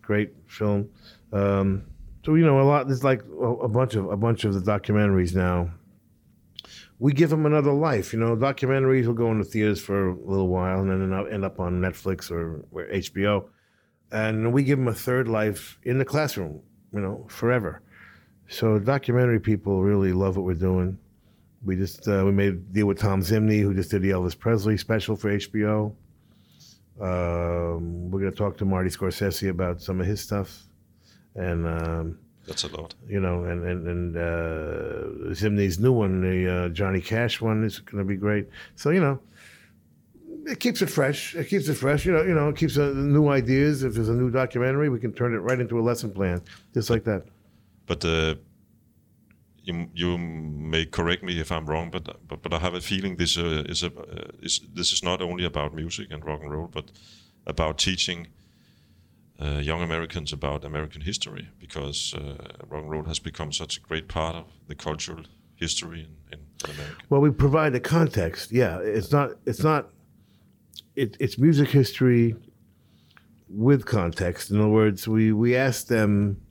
Great 0.08 0.34
film. 0.48 0.90
Um, 1.34 1.84
so 2.24 2.36
you 2.36 2.46
know 2.46 2.62
a 2.62 2.64
lot. 2.64 2.88
There's 2.88 3.04
like 3.04 3.24
a, 3.26 3.46
a 3.46 3.68
bunch 3.68 3.96
of 3.96 4.10
a 4.10 4.16
bunch 4.16 4.46
of 4.46 4.54
the 4.54 4.62
documentaries 4.62 5.36
now. 5.36 5.70
We 6.98 7.12
give 7.12 7.30
them 7.30 7.46
another 7.46 7.74
life. 7.74 8.14
You 8.14 8.20
know, 8.20 8.34
documentaries 8.38 9.06
will 9.06 9.16
go 9.16 9.30
in 9.32 9.40
the 9.40 9.44
theaters 9.44 9.82
for 9.82 10.12
a 10.12 10.16
little 10.16 10.48
while 10.48 10.80
and 10.80 10.90
then 10.90 11.28
end 11.30 11.44
up 11.44 11.60
on 11.60 11.82
Netflix 11.82 12.32
or 12.32 12.64
or 12.72 12.88
HBO, 12.88 13.50
and 14.14 14.54
we 14.54 14.64
give 14.64 14.80
them 14.80 14.88
a 14.88 14.94
third 14.94 15.28
life 15.28 15.78
in 15.84 15.98
the 15.98 16.06
classroom. 16.06 16.62
You 16.94 17.02
know, 17.02 17.28
forever. 17.30 17.82
So 18.48 18.80
documentary 18.80 19.42
people 19.42 19.84
really 19.84 20.14
love 20.14 20.38
what 20.38 20.46
we're 20.46 20.54
doing. 20.54 20.98
We 21.66 21.76
just 21.76 22.08
uh, 22.08 22.24
we 22.26 22.32
made 22.32 22.54
a 22.54 22.56
deal 22.56 22.86
with 22.86 23.00
Thom 23.00 23.20
Zimny, 23.20 23.60
who 23.60 23.74
just 23.74 23.92
did 23.92 24.04
the 24.04 24.12
Elvis 24.12 24.40
Presley 24.40 24.78
special 24.78 25.18
for 25.18 25.36
HBO. 25.36 25.94
Um, 27.00 28.10
we're 28.10 28.20
gonna 28.20 28.32
talk 28.32 28.58
to 28.58 28.66
Marty 28.66 28.90
Scorsese 28.90 29.50
about 29.50 29.82
some 29.82 30.02
of 30.02 30.08
his 30.08 30.20
stuff, 30.22 30.64
and 31.36 31.66
um, 31.68 32.20
That's 32.48 32.64
a 32.64 32.68
lot. 32.76 32.96
you 33.08 33.20
know, 33.20 33.44
and 33.46 33.64
and, 33.64 33.88
and 33.88 34.18
uh, 34.18 35.34
Zimny's 35.34 35.80
new 35.80 35.92
one, 35.92 36.22
the 36.22 36.52
uh, 36.66 36.70
Johnny 36.70 37.02
Cash 37.02 37.40
one, 37.42 37.64
is 37.64 37.80
gonna 37.80 38.04
be 38.04 38.16
great. 38.16 38.48
So 38.76 38.90
you 38.90 39.00
know, 39.02 39.20
it 40.48 40.60
keeps 40.60 40.82
it 40.82 40.88
fresh. 40.90 41.36
It 41.36 41.50
keeps 41.50 41.68
it 41.68 41.76
fresh. 41.76 42.06
You 42.06 42.14
know, 42.14 42.24
you 42.24 42.34
know, 42.34 42.50
it 42.50 42.56
keeps 42.56 42.78
uh, 42.78 42.94
new 42.96 43.28
ideas. 43.30 43.84
If 43.84 43.94
there's 43.94 44.10
a 44.10 44.14
new 44.14 44.32
documentary, 44.32 44.90
we 44.90 45.00
can 45.00 45.14
turn 45.14 45.34
it 45.36 45.40
right 45.40 45.60
into 45.60 45.80
a 45.80 45.82
lesson 45.84 46.12
plan, 46.12 46.42
just 46.74 46.90
like 46.90 47.04
that. 47.04 47.26
But 47.86 48.04
uh, 48.04 48.36
you 49.68 49.90
you 49.94 50.18
may 50.18 50.86
correct 50.86 51.24
me 51.24 51.40
if 51.40 51.52
I'm 51.52 51.66
wrong, 51.66 51.92
but 51.92 52.04
but, 52.28 52.42
but 52.42 52.54
I 52.54 52.60
have 52.60 52.74
a 52.78 52.82
feeling 52.82 53.18
this 53.18 53.38
uh, 53.38 53.64
is 53.70 53.84
a 53.84 53.88
uh, 53.88 54.32
is 54.42 54.62
this 54.74 54.92
is 54.94 55.04
not 55.04 55.22
only 55.22 55.46
about 55.46 55.74
music 55.74 56.12
and 56.12 56.26
rock 56.26 56.42
and 56.42 56.52
roll, 56.52 56.68
but 56.68 56.92
about 57.46 57.78
teaching 57.78 58.28
uh, 59.40 59.60
young 59.62 59.82
Americans 59.82 60.34
about 60.34 60.66
American 60.66 61.02
history 61.02 61.50
because 61.60 62.14
uh, 62.14 62.20
rock 62.70 62.84
and 62.84 62.92
roll 62.92 63.04
has 63.04 63.20
become 63.20 63.52
such 63.52 63.78
a 63.78 63.82
great 63.82 64.08
part 64.08 64.36
of 64.36 64.46
the 64.68 64.76
cultural 64.76 65.24
history 65.56 66.08
in, 66.32 66.40
in 66.64 66.76
America. 66.76 66.96
Well, 67.10 67.22
we 67.22 67.32
provide 67.32 67.74
the 67.74 67.80
context. 67.80 68.52
Yeah, 68.52 68.80
it's 68.80 69.12
not. 69.12 69.32
It's 69.46 69.64
not. 69.64 69.90
It, 70.96 71.18
it's 71.20 71.38
music 71.38 71.70
history 71.70 72.36
with 73.50 73.86
context. 73.86 74.52
In 74.52 74.60
other 74.60 74.70
words, 74.70 75.08
we, 75.08 75.32
we 75.32 75.56
asked 75.56 75.88
them, 75.88 76.42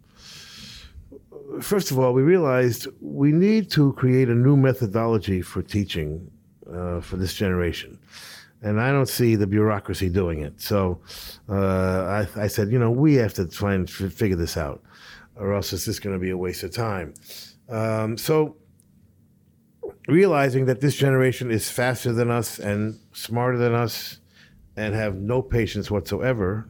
first 1.61 1.91
of 1.91 1.99
all, 1.99 2.13
we 2.13 2.23
realized 2.23 2.89
we 3.01 3.33
need 3.33 3.71
to 3.73 3.93
create 3.95 4.29
a 4.29 4.35
new 4.35 4.57
methodology 4.57 5.43
for 5.43 5.63
teaching 5.63 6.31
uh, 6.73 7.01
for 7.01 7.17
this 7.17 7.35
generation. 7.35 7.99
And 8.63 8.81
I 8.81 8.91
don't 8.91 9.09
see 9.09 9.37
the 9.37 9.47
bureaucracy 9.47 10.09
doing 10.09 10.41
it. 10.41 10.61
So 10.61 11.01
uh, 11.49 12.25
I, 12.37 12.43
I 12.45 12.47
said, 12.47 12.71
you 12.71 12.79
know, 12.79 12.91
we 12.91 13.15
have 13.15 13.35
to 13.35 13.47
try 13.47 13.75
and 13.75 13.89
f- 13.89 14.13
figure 14.13 14.37
this 14.37 14.57
out, 14.57 14.83
or 15.37 15.55
else 15.55 15.73
it's 15.73 15.85
just 15.85 16.03
going 16.03 16.15
to 16.15 16.21
be 16.21 16.31
a 16.31 16.37
waste 16.37 16.63
of 16.63 16.73
time. 16.73 17.15
Um, 17.69 18.17
so 18.17 18.57
realizing 20.09 20.67
that 20.67 20.81
this 20.81 20.97
generation 20.97 21.51
is 21.51 21.71
faster 21.71 22.13
than 22.13 22.31
us 22.31 22.59
and 22.59 22.99
smarter 23.13 23.59
than 23.59 23.75
us 23.75 24.21
and 24.77 24.95
have 24.95 25.17
no 25.17 25.43
patience 25.43 25.91
whatsoever, 25.91 26.67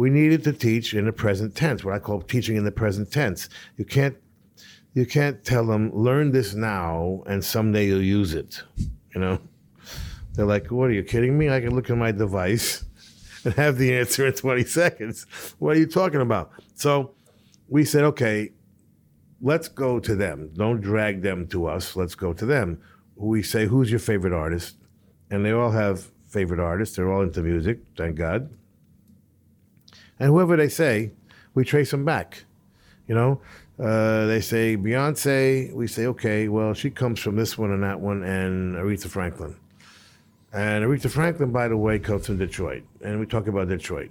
we 0.00 0.08
needed 0.08 0.42
to 0.42 0.50
teach 0.54 0.94
in 0.94 1.04
the 1.04 1.12
present 1.12 1.54
tense, 1.54 1.84
what 1.84 1.94
I 1.94 1.98
call 1.98 2.22
teaching 2.22 2.56
in 2.56 2.64
the 2.64 2.72
present 2.72 3.12
tense. 3.12 3.50
You 3.76 3.84
can't 3.84 4.16
you 4.94 5.04
can't 5.04 5.44
tell 5.44 5.66
them 5.66 5.94
learn 5.94 6.32
this 6.32 6.54
now 6.54 7.22
and 7.26 7.44
someday 7.44 7.88
you'll 7.88 8.00
use 8.00 8.32
it. 8.32 8.62
You 8.78 9.20
know, 9.20 9.38
they're 10.32 10.46
like, 10.46 10.68
"What 10.68 10.88
are 10.88 10.94
you 10.94 11.02
kidding 11.02 11.36
me? 11.36 11.50
I 11.50 11.60
can 11.60 11.74
look 11.74 11.90
at 11.90 11.98
my 11.98 12.12
device 12.12 12.82
and 13.44 13.52
have 13.56 13.76
the 13.76 13.94
answer 13.94 14.26
in 14.26 14.32
20 14.32 14.64
seconds. 14.64 15.26
What 15.58 15.76
are 15.76 15.80
you 15.80 15.86
talking 15.86 16.22
about?" 16.22 16.50
So 16.76 17.12
we 17.68 17.84
said, 17.84 18.04
"Okay, 18.04 18.52
let's 19.42 19.68
go 19.68 20.00
to 20.00 20.16
them. 20.16 20.50
Don't 20.54 20.80
drag 20.80 21.20
them 21.20 21.46
to 21.48 21.66
us. 21.66 21.94
Let's 21.94 22.14
go 22.14 22.32
to 22.32 22.46
them." 22.46 22.80
We 23.16 23.42
say, 23.42 23.66
"Who's 23.66 23.90
your 23.90 24.00
favorite 24.00 24.32
artist?" 24.32 24.76
And 25.30 25.44
they 25.44 25.52
all 25.52 25.72
have 25.72 26.10
favorite 26.26 26.60
artists. 26.60 26.96
They're 26.96 27.12
all 27.12 27.20
into 27.20 27.42
music, 27.42 27.80
thank 27.98 28.16
God. 28.16 28.48
And 30.20 30.28
whoever 30.28 30.56
they 30.56 30.68
say, 30.68 31.10
we 31.54 31.64
trace 31.64 31.90
them 31.90 32.04
back. 32.04 32.44
You 33.08 33.14
know, 33.16 33.40
uh, 33.82 34.26
they 34.26 34.40
say 34.40 34.76
Beyonce. 34.76 35.72
We 35.72 35.88
say, 35.88 36.06
okay, 36.06 36.46
well, 36.46 36.74
she 36.74 36.90
comes 36.90 37.18
from 37.18 37.34
this 37.34 37.58
one 37.58 37.72
and 37.72 37.82
that 37.82 37.98
one, 37.98 38.22
and 38.22 38.76
Aretha 38.76 39.08
Franklin. 39.08 39.56
And 40.52 40.84
Aretha 40.84 41.10
Franklin, 41.10 41.50
by 41.50 41.66
the 41.68 41.76
way, 41.76 41.98
comes 41.98 42.26
from 42.26 42.38
Detroit, 42.38 42.84
and 43.02 43.18
we 43.18 43.26
talk 43.26 43.46
about 43.46 43.68
Detroit. 43.68 44.10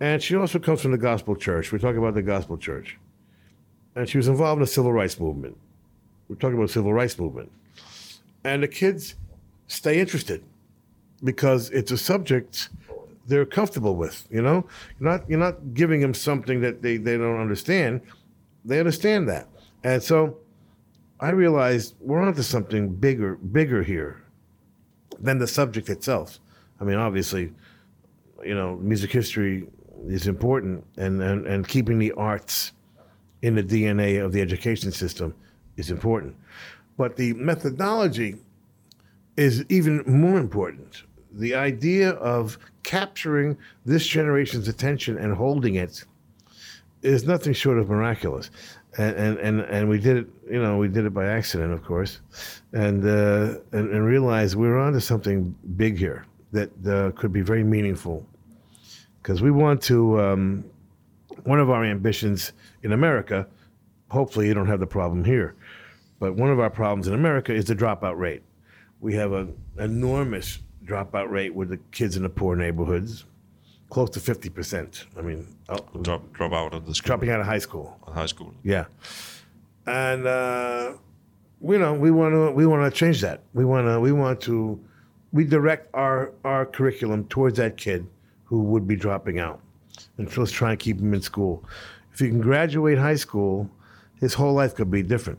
And 0.00 0.22
she 0.22 0.34
also 0.36 0.58
comes 0.58 0.82
from 0.82 0.92
the 0.92 0.98
Gospel 0.98 1.36
Church. 1.36 1.70
We 1.70 1.78
talk 1.78 1.96
about 1.96 2.14
the 2.14 2.22
Gospel 2.22 2.56
Church. 2.56 2.98
And 3.94 4.08
she 4.08 4.18
was 4.18 4.28
involved 4.28 4.58
in 4.58 4.60
the 4.60 4.66
Civil 4.66 4.92
Rights 4.92 5.18
Movement. 5.18 5.56
We're 6.28 6.36
talking 6.36 6.56
about 6.56 6.68
the 6.68 6.72
Civil 6.72 6.92
Rights 6.92 7.18
Movement. 7.18 7.50
And 8.44 8.62
the 8.62 8.68
kids 8.68 9.14
stay 9.68 10.00
interested 10.00 10.42
because 11.24 11.70
it's 11.70 11.90
a 11.90 11.96
subject 11.96 12.68
they're 13.26 13.46
comfortable 13.46 13.96
with. 13.96 14.26
You 14.30 14.42
know, 14.42 14.66
you're 14.98 15.10
not 15.10 15.28
you're 15.28 15.38
not 15.38 15.74
giving 15.74 16.00
them 16.00 16.14
something 16.14 16.60
that 16.60 16.82
they, 16.82 16.96
they 16.96 17.16
don't 17.16 17.40
understand. 17.40 18.00
They 18.64 18.78
understand 18.78 19.28
that, 19.28 19.48
and 19.84 20.02
so 20.02 20.38
I 21.20 21.30
realized 21.30 21.94
we're 22.00 22.20
onto 22.20 22.42
something 22.42 22.94
bigger 22.94 23.36
bigger 23.36 23.82
here 23.82 24.22
than 25.18 25.38
the 25.38 25.46
subject 25.46 25.88
itself. 25.88 26.40
I 26.80 26.84
mean, 26.84 26.96
obviously, 26.96 27.52
you 28.44 28.54
know, 28.54 28.76
music 28.76 29.10
history 29.10 29.66
is 30.06 30.26
important, 30.26 30.84
and 30.96 31.22
and, 31.22 31.46
and 31.46 31.66
keeping 31.66 31.98
the 31.98 32.12
arts 32.12 32.72
in 33.42 33.54
the 33.54 33.62
DNA 33.62 34.24
of 34.24 34.32
the 34.32 34.40
education 34.40 34.90
system 34.90 35.34
is 35.76 35.90
important, 35.90 36.34
but 36.96 37.16
the 37.16 37.34
methodology 37.34 38.36
is 39.36 39.64
even 39.68 40.02
more 40.06 40.38
important. 40.38 41.02
The 41.36 41.54
idea 41.54 42.10
of 42.12 42.58
capturing 42.82 43.58
this 43.84 44.06
generation's 44.06 44.68
attention 44.68 45.18
and 45.18 45.34
holding 45.34 45.74
it 45.74 46.04
is 47.02 47.24
nothing 47.24 47.52
short 47.52 47.78
of 47.78 47.90
miraculous. 47.90 48.50
And, 48.96 49.16
and, 49.16 49.38
and, 49.38 49.60
and 49.60 49.88
we 49.88 49.98
did 49.98 50.16
it, 50.16 50.26
you 50.50 50.62
know, 50.62 50.78
we 50.78 50.88
did 50.88 51.04
it 51.04 51.12
by 51.12 51.26
accident, 51.26 51.72
of 51.74 51.84
course, 51.84 52.20
and, 52.72 53.04
uh, 53.04 53.58
and, 53.72 53.90
and 53.90 54.06
realized 54.06 54.56
we 54.56 54.66
were 54.66 54.78
onto 54.78 55.00
something 55.00 55.54
big 55.76 55.98
here 55.98 56.24
that 56.52 56.70
uh, 56.86 57.10
could 57.12 57.32
be 57.32 57.42
very 57.42 57.62
meaningful. 57.62 58.26
Because 59.22 59.42
we 59.42 59.50
want 59.50 59.82
to, 59.82 60.18
um, 60.18 60.64
one 61.44 61.60
of 61.60 61.68
our 61.68 61.84
ambitions 61.84 62.52
in 62.82 62.92
America, 62.92 63.46
hopefully 64.08 64.46
you 64.46 64.54
don't 64.54 64.68
have 64.68 64.80
the 64.80 64.86
problem 64.86 65.22
here, 65.22 65.54
but 66.18 66.34
one 66.34 66.50
of 66.50 66.58
our 66.58 66.70
problems 66.70 67.08
in 67.08 67.12
America 67.12 67.52
is 67.52 67.66
the 67.66 67.74
dropout 67.74 68.16
rate 68.16 68.42
we 69.00 69.14
have 69.14 69.32
an 69.32 69.56
enormous 69.78 70.58
dropout 70.86 71.30
rate 71.30 71.54
with 71.54 71.68
the 71.68 71.78
kids 71.92 72.16
in 72.16 72.22
the 72.22 72.28
poor 72.28 72.56
neighborhoods, 72.56 73.24
close 73.90 74.10
to 74.10 74.20
50%. 74.20 75.04
I 75.16 75.20
mean, 75.22 75.46
oh, 75.68 75.78
Drop 76.02 76.32
drop 76.32 76.52
out 76.52 76.74
of 76.74 76.86
the 76.86 76.94
school, 76.94 77.06
dropping 77.06 77.30
out 77.30 77.40
of 77.40 77.46
high 77.46 77.58
school. 77.58 77.98
high 78.06 78.26
school. 78.26 78.54
Yeah. 78.62 78.86
And, 79.86 80.26
uh, 80.26 80.94
you 81.62 81.78
know, 81.78 81.94
we 81.94 82.10
want 82.10 82.34
to 82.34 82.50
we 82.52 82.66
want 82.66 82.92
to 82.92 82.96
change 82.96 83.20
that. 83.22 83.42
We 83.54 83.64
want 83.64 83.86
to 83.86 83.98
we 84.00 84.12
want 84.12 84.40
to 84.42 84.78
we 85.32 85.44
direct 85.44 85.88
our 85.94 86.32
our 86.44 86.66
curriculum 86.66 87.26
towards 87.28 87.56
that 87.58 87.76
kid 87.76 88.06
who 88.44 88.62
would 88.62 88.86
be 88.86 88.94
dropping 88.94 89.38
out, 89.38 89.60
and 90.18 90.30
so 90.30 90.42
let's 90.42 90.52
try 90.52 90.70
and 90.70 90.78
keep 90.78 91.00
him 91.00 91.14
in 91.14 91.22
school. 91.22 91.64
If 92.12 92.18
he 92.20 92.28
can 92.28 92.40
graduate 92.40 92.98
high 92.98 93.16
school, 93.16 93.70
his 94.20 94.34
whole 94.34 94.52
life 94.54 94.74
could 94.74 94.90
be 94.90 95.02
different. 95.02 95.38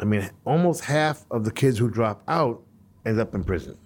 I 0.00 0.04
mean, 0.04 0.28
almost 0.44 0.84
half 0.84 1.24
of 1.30 1.44
the 1.44 1.50
kids 1.52 1.78
who 1.78 1.88
drop 1.88 2.22
out 2.26 2.62
end 3.06 3.20
up 3.20 3.34
in 3.34 3.44
prison. 3.44 3.78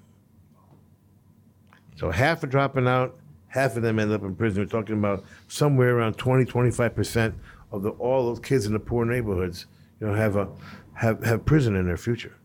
So 1.99 2.13
half 2.13 2.45
are 2.45 2.47
dropping 2.47 2.87
out, 2.87 3.19
half 3.49 3.77
of 3.77 3.83
them 3.83 3.99
end 3.99 4.13
up 4.13 4.23
in 4.23 4.37
prison. 4.37 4.63
We're 4.63 4.69
talking 4.69 4.97
about 4.97 5.25
somewhere 5.49 5.97
around 5.97 6.15
20, 6.15 6.45
25% 6.45 7.35
of 7.73 7.83
the, 7.83 7.91
all 7.91 8.27
those 8.27 8.39
kids 8.39 8.67
in 8.67 8.73
the 8.73 8.79
poor 8.79 9.05
neighborhoods, 9.05 9.67
you 10.01 10.07
know, 10.07 10.15
have 10.15 10.37
a 10.37 10.49
have, 10.95 11.25
have 11.25 11.45
prison 11.45 11.75
in 11.75 11.87
their 11.87 11.97
future. 11.97 12.37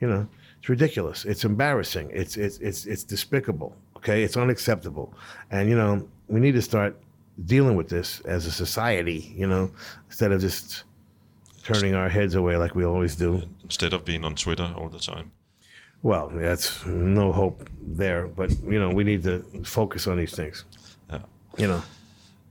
You 0.00 0.08
know, 0.08 0.28
it's 0.58 0.68
ridiculous. 0.68 1.24
It's 1.24 1.44
embarrassing. 1.44 2.10
It's 2.12 2.36
it's 2.36 2.58
it's 2.58 2.84
it's 2.84 3.02
despicable. 3.02 3.74
Okay, 3.96 4.22
it's 4.24 4.36
unacceptable. 4.36 5.14
And 5.50 5.70
you 5.70 5.76
know, 5.76 6.06
we 6.28 6.38
need 6.40 6.52
to 6.52 6.62
start 6.62 7.00
dealing 7.46 7.76
with 7.76 7.88
this 7.88 8.20
as 8.20 8.44
a 8.44 8.50
society. 8.50 9.32
You 9.34 9.46
know, 9.46 9.70
instead 10.08 10.32
of 10.32 10.40
just 10.42 10.84
turning 11.64 11.94
our 11.94 12.10
heads 12.10 12.34
away 12.34 12.58
like 12.58 12.74
we 12.74 12.84
always 12.84 13.16
do. 13.16 13.42
Instead 13.64 13.94
of 13.94 14.04
being 14.04 14.24
on 14.24 14.34
Twitter 14.34 14.74
all 14.76 14.90
the 14.90 14.98
time. 14.98 15.30
Well, 16.02 16.30
that's 16.34 16.84
no 16.86 17.32
hope 17.32 17.68
there. 17.80 18.26
But 18.26 18.50
you 18.62 18.78
know, 18.78 18.90
we 18.90 19.04
need 19.04 19.22
to 19.22 19.42
focus 19.64 20.06
on 20.06 20.16
these 20.16 20.34
things. 20.34 20.64
Yeah. 21.10 21.18
You 21.58 21.68
know. 21.68 21.82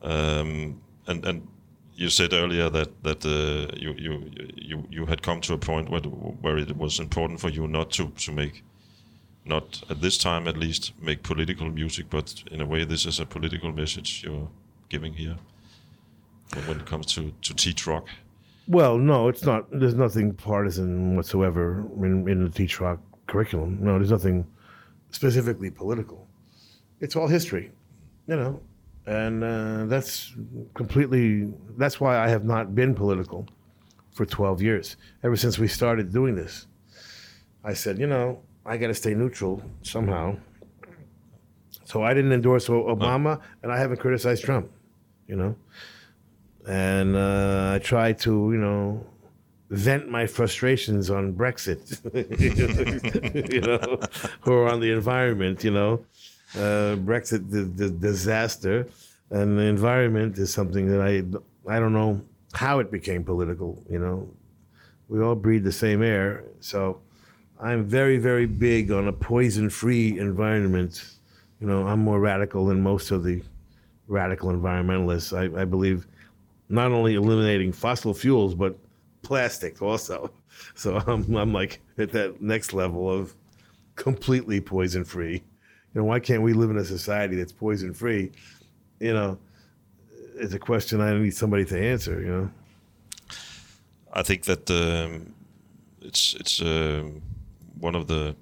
Um, 0.02 0.82
and 1.08 1.26
and 1.26 1.48
you 1.96 2.10
said 2.10 2.34
earlier 2.34 2.70
that 2.70 3.04
that 3.04 3.26
uh, 3.26 3.76
you 3.76 3.94
you 3.98 4.32
you 4.56 4.88
you 4.90 5.06
had 5.06 5.22
come 5.22 5.42
to 5.42 5.54
a 5.54 5.58
point 5.58 5.90
where 5.90 6.02
where 6.02 6.58
it 6.58 6.78
was 6.78 7.00
important 7.00 7.40
for 7.40 7.50
you 7.50 7.68
not 7.68 7.92
to 7.92 8.10
to 8.26 8.32
make 8.32 8.64
not 9.46 9.84
at 9.90 10.02
this 10.02 10.18
time 10.18 10.48
at 10.48 10.58
least 10.58 10.94
make 11.02 11.24
political 11.24 11.70
music, 11.70 12.06
but 12.10 12.44
in 12.52 12.62
a 12.62 12.66
way 12.66 12.86
this 12.86 13.06
is 13.06 13.20
a 13.20 13.26
political 13.26 13.72
message 13.72 14.24
you're 14.24 14.50
giving 14.90 15.14
here 15.14 15.38
when 16.66 16.80
it 16.80 16.86
comes 16.86 17.06
to 17.14 17.34
to 17.42 17.54
teach 17.54 17.86
rock. 17.86 18.08
Well, 18.68 18.98
no, 18.98 19.28
it's 19.28 19.44
not. 19.44 19.66
There's 19.72 19.96
nothing 19.96 20.34
partisan 20.34 21.16
whatsoever 21.18 21.84
in, 21.98 22.30
in 22.30 22.44
the 22.44 22.50
Teach 22.50 22.80
Rock 22.80 23.00
curriculum. 23.32 23.78
No, 23.82 23.98
there's 23.98 24.12
nothing 24.12 24.46
specifically 25.10 25.72
political. 25.72 26.28
It's 27.00 27.16
all 27.16 27.28
history, 27.28 27.72
you 28.28 28.36
know, 28.36 28.62
and 29.06 29.44
uh, 29.44 29.86
that's 29.86 30.36
completely. 30.76 31.52
That's 31.78 32.00
why 32.00 32.20
I 32.20 32.28
have 32.28 32.44
not 32.44 32.76
been 32.76 32.94
political 32.94 33.48
for 34.12 34.26
12 34.26 34.62
years. 34.62 34.98
Ever 35.24 35.36
since 35.36 35.58
we 35.58 35.68
started 35.68 36.12
doing 36.12 36.36
this, 36.36 36.68
I 37.64 37.74
said, 37.74 37.98
you 37.98 38.08
know, 38.08 38.42
I 38.66 38.78
got 38.78 38.88
to 38.88 38.94
stay 38.94 39.14
neutral 39.16 39.64
somehow. 39.82 40.38
So 41.86 42.04
I 42.04 42.14
didn't 42.14 42.34
endorse 42.34 42.68
Obama, 42.68 43.42
and 43.64 43.72
I 43.72 43.78
haven't 43.78 43.98
criticized 43.98 44.44
Trump. 44.44 44.70
You 45.28 45.38
know, 45.38 45.56
and 46.68 47.16
uh, 47.16 47.72
I 47.76 47.80
try 47.80 48.14
to, 48.14 48.32
you 48.52 48.60
know, 48.60 49.06
vent 49.72 50.10
my 50.10 50.28
frustrations 50.28 51.10
on 51.10 51.34
Brexit, 51.34 51.82
you 53.54 53.62
know, 53.62 54.00
or 54.46 54.70
on 54.70 54.82
the 54.82 54.92
environment, 54.92 55.64
you 55.64 55.72
know. 55.72 56.06
Uh, 56.54 56.98
Brexit, 56.98 57.50
the, 57.50 57.62
the 57.64 57.90
disaster, 57.90 58.86
and 59.30 59.58
the 59.58 59.64
environment 59.64 60.38
is 60.38 60.54
something 60.54 60.88
that 60.90 61.02
I, 61.02 61.24
I 61.74 61.80
don't 61.80 61.94
know 61.94 62.22
how 62.52 62.80
it 62.80 62.92
became 62.92 63.24
political, 63.24 63.82
you 63.90 64.00
know. 64.00 64.30
We 65.08 65.22
all 65.22 65.36
breathe 65.36 65.64
the 65.64 65.72
same 65.72 66.04
air, 66.04 66.44
so 66.60 67.00
I'm 67.58 67.86
very, 67.86 68.18
very 68.18 68.46
big 68.46 68.92
on 68.92 69.08
a 69.08 69.14
poison-free 69.14 70.20
environment. 70.20 71.16
You 71.62 71.68
know, 71.68 71.88
I'm 71.88 72.00
more 72.00 72.20
radical 72.20 72.66
than 72.66 72.82
most 72.82 73.12
of 73.12 73.24
the 73.24 73.42
radical 74.08 74.50
environmentalists. 74.50 75.32
I, 75.32 75.62
I 75.62 75.64
believe 75.64 76.08
not 76.68 76.92
only 76.92 77.16
eliminating 77.16 77.72
fossil 77.72 78.14
fuels 78.14 78.56
but 78.56 78.78
plastic 79.32 79.82
also. 79.82 80.18
So 80.76 80.90
I'm 81.08 81.24
I'm 81.42 81.54
like 81.54 81.74
at 81.98 82.12
that 82.12 82.42
next 82.42 82.74
level 82.74 83.04
of 83.18 83.34
completely 83.96 84.60
poison 84.62 85.04
free, 85.06 85.38
You 85.90 85.96
know, 85.96 86.06
why 86.12 86.20
can't 86.20 86.44
we 86.48 86.54
live 86.54 86.72
in 86.74 86.78
a 86.78 86.86
society 86.98 87.36
that's 87.38 87.56
poison 87.66 87.94
free? 87.94 88.32
You 89.00 89.14
know, 89.18 89.32
it's 90.42 90.54
a 90.54 90.60
question 90.60 91.02
I 91.02 91.18
need 91.18 91.36
somebody 91.44 91.66
to 91.66 91.78
answer. 91.94 92.16
You 92.26 92.32
know. 92.36 92.48
I 94.20 94.24
think 94.30 94.42
that 94.52 94.64
um, 94.70 95.34
it's 96.08 96.24
it's 96.42 96.62
um 96.62 97.22
one 97.88 97.96
of 98.02 98.06
the 98.08 98.36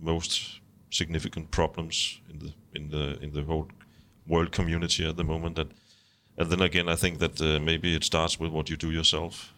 most 0.00 0.60
significant 0.90 1.50
problems 1.50 2.20
in 2.30 2.36
the 2.42 2.50
in 2.76 2.84
the 2.94 3.04
in 3.24 3.30
the 3.32 3.42
whole 3.42 3.66
world 4.26 4.50
community 4.58 5.02
at 5.08 5.16
the 5.16 5.24
moment. 5.24 5.56
That, 5.56 5.68
and 6.38 6.50
then 6.50 6.60
again, 6.60 6.88
I 6.94 6.96
think 6.96 7.18
that 7.18 7.40
uh, 7.40 7.58
maybe 7.70 7.88
it 7.96 8.04
starts 8.04 8.40
with 8.40 8.52
what 8.52 8.68
you 8.70 8.76
do 8.76 8.90
yourself. 8.90 9.52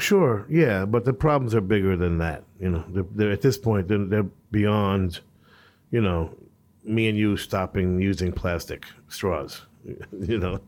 Sure, 0.00 0.46
yeah, 0.48 0.84
but 0.84 1.04
the 1.04 1.12
problems 1.12 1.54
are 1.54 1.60
bigger 1.60 1.96
than 1.96 2.18
that. 2.18 2.44
You 2.58 2.70
know, 2.70 2.84
they're, 2.88 3.04
they're 3.14 3.30
at 3.32 3.42
this 3.42 3.58
point 3.58 3.88
they're, 3.88 4.04
they're 4.04 4.26
beyond, 4.50 5.20
you 5.90 6.00
know, 6.00 6.34
me 6.84 7.08
and 7.08 7.16
you 7.18 7.36
stopping 7.36 8.00
using 8.00 8.32
plastic 8.32 8.86
straws. 9.08 9.62
You 10.12 10.38
know, 10.38 10.60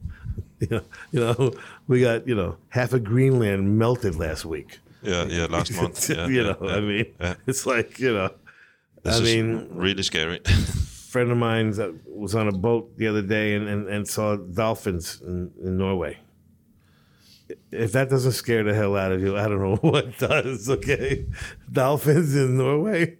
you 0.59 0.69
know, 0.71 0.83
you 1.11 1.21
know, 1.21 1.53
we 1.87 2.01
got 2.01 2.27
you 2.27 2.35
know 2.35 2.57
half 2.71 2.93
of 2.95 3.05
Greenland 3.05 3.79
melted 3.79 4.17
last 4.17 4.45
week. 4.47 4.79
Yeah, 5.03 5.25
yeah, 5.25 5.47
last 5.47 5.73
month. 5.77 6.09
Yeah, 6.09 6.27
you 6.29 6.43
know, 6.45 6.57
yeah, 6.63 6.77
I 6.77 6.81
mean, 6.81 7.07
yeah. 7.21 7.35
it's 7.47 7.67
like 7.67 7.99
you 7.99 8.15
know, 8.15 8.31
This 9.03 9.21
I 9.21 9.23
mean, 9.23 9.69
really 9.73 10.03
scary. 10.03 10.41
friend 11.13 11.31
of 11.31 11.37
mine 11.37 11.73
that 11.73 11.91
uh, 11.91 11.93
was 12.07 12.35
on 12.35 12.49
a 12.49 12.53
boat 12.53 12.97
the 12.97 13.07
other 13.07 13.21
day 13.21 13.55
and, 13.55 13.69
and, 13.69 13.87
and 13.87 14.09
saw 14.09 14.37
dolphins 14.37 15.21
in, 15.21 15.53
in 15.63 15.77
Norway. 15.77 16.19
If 17.71 17.93
that 17.93 18.11
doesn't 18.11 18.33
scare 18.33 18.65
the 18.65 18.75
hell 18.75 18.97
out 18.97 19.13
of 19.13 19.21
you, 19.23 19.37
I 19.37 19.49
don't 19.49 19.61
know 19.61 19.77
what 19.81 20.19
does. 20.19 20.69
Okay, 20.69 21.27
dolphins 21.71 22.35
in 22.35 22.57
Norway, 22.57 23.19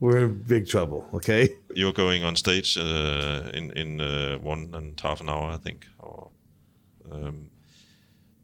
we're 0.00 0.24
in 0.24 0.42
big 0.42 0.68
trouble. 0.68 1.08
Okay, 1.14 1.48
You're 1.74 1.92
going 1.92 2.24
on 2.24 2.36
stage 2.36 2.76
uh, 2.76 3.50
in 3.54 3.70
in 3.72 4.00
uh, 4.00 4.38
one 4.38 4.70
and 4.74 4.98
half 5.00 5.20
an 5.20 5.28
hour, 5.28 5.50
I 5.50 5.56
think, 5.56 5.86
or 5.98 6.30
um, 7.10 7.50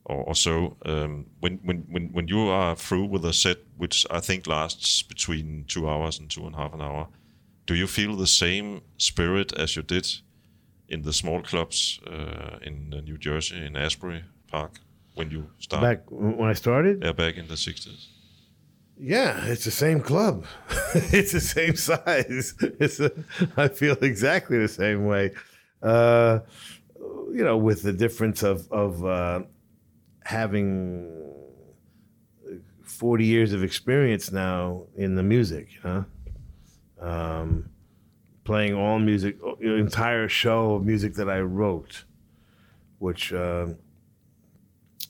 or, 0.05 0.25
or 0.25 0.35
so. 0.35 0.77
Um, 0.85 1.27
when 1.40 1.59
when 1.62 1.79
when 1.90 2.12
when 2.12 2.29
you 2.29 2.49
are 2.49 2.77
through 2.77 3.07
with 3.07 3.25
a 3.25 3.33
set, 3.33 3.59
which 3.77 4.07
I 4.11 4.21
think 4.21 4.47
lasts 4.47 5.03
between 5.03 5.64
two 5.68 5.88
hours 5.88 6.18
and 6.18 6.31
two 6.31 6.47
and 6.47 6.55
a 6.55 6.59
half 6.59 6.75
an 6.75 6.81
hour, 6.81 7.09
do 7.66 7.75
you 7.75 7.87
feel 7.87 8.16
the 8.16 8.27
same 8.27 8.83
spirit 8.97 9.53
as 9.59 9.77
you 9.77 9.83
did 9.83 10.07
in 10.88 11.03
the 11.03 11.12
small 11.12 11.42
clubs 11.42 12.01
uh, 12.07 12.59
in 12.62 12.92
uh, 12.95 13.01
New 13.01 13.16
Jersey 13.16 13.64
in 13.64 13.77
Asbury 13.77 14.25
Park 14.47 14.81
when 15.14 15.31
you 15.31 15.48
started? 15.59 15.87
back 15.87 16.11
when 16.11 16.48
I 16.48 16.55
started, 16.55 17.03
yeah, 17.03 17.12
back 17.12 17.37
in 17.37 17.48
the 17.48 17.57
sixties. 17.57 18.09
Yeah, 18.98 19.46
it's 19.46 19.64
the 19.64 19.70
same 19.70 20.01
club. 20.01 20.44
it's 20.94 21.33
the 21.33 21.40
same 21.40 21.77
size. 21.77 22.55
It's 22.79 23.01
a, 23.01 23.11
I 23.57 23.68
feel 23.68 23.96
exactly 24.01 24.59
the 24.59 24.68
same 24.68 25.07
way. 25.07 25.33
Uh, 25.83 26.40
you 27.33 27.42
know, 27.42 27.57
with 27.57 27.83
the 27.83 27.92
difference 27.92 28.42
of 28.42 28.70
of 28.70 29.05
uh, 29.05 29.42
having 30.25 31.11
forty 32.85 33.25
years 33.25 33.53
of 33.53 33.64
experience 33.64 34.31
now 34.31 34.85
in 34.96 35.16
the 35.16 35.22
music. 35.22 35.68
You 35.75 35.81
know, 35.90 36.05
um, 37.01 37.70
playing 38.44 38.75
all 38.75 38.98
music, 38.98 39.38
entire 39.61 40.29
show 40.29 40.75
of 40.75 40.85
music 40.85 41.14
that 41.14 41.29
I 41.29 41.40
wrote, 41.40 42.05
which. 42.98 43.33
Uh, 43.33 43.66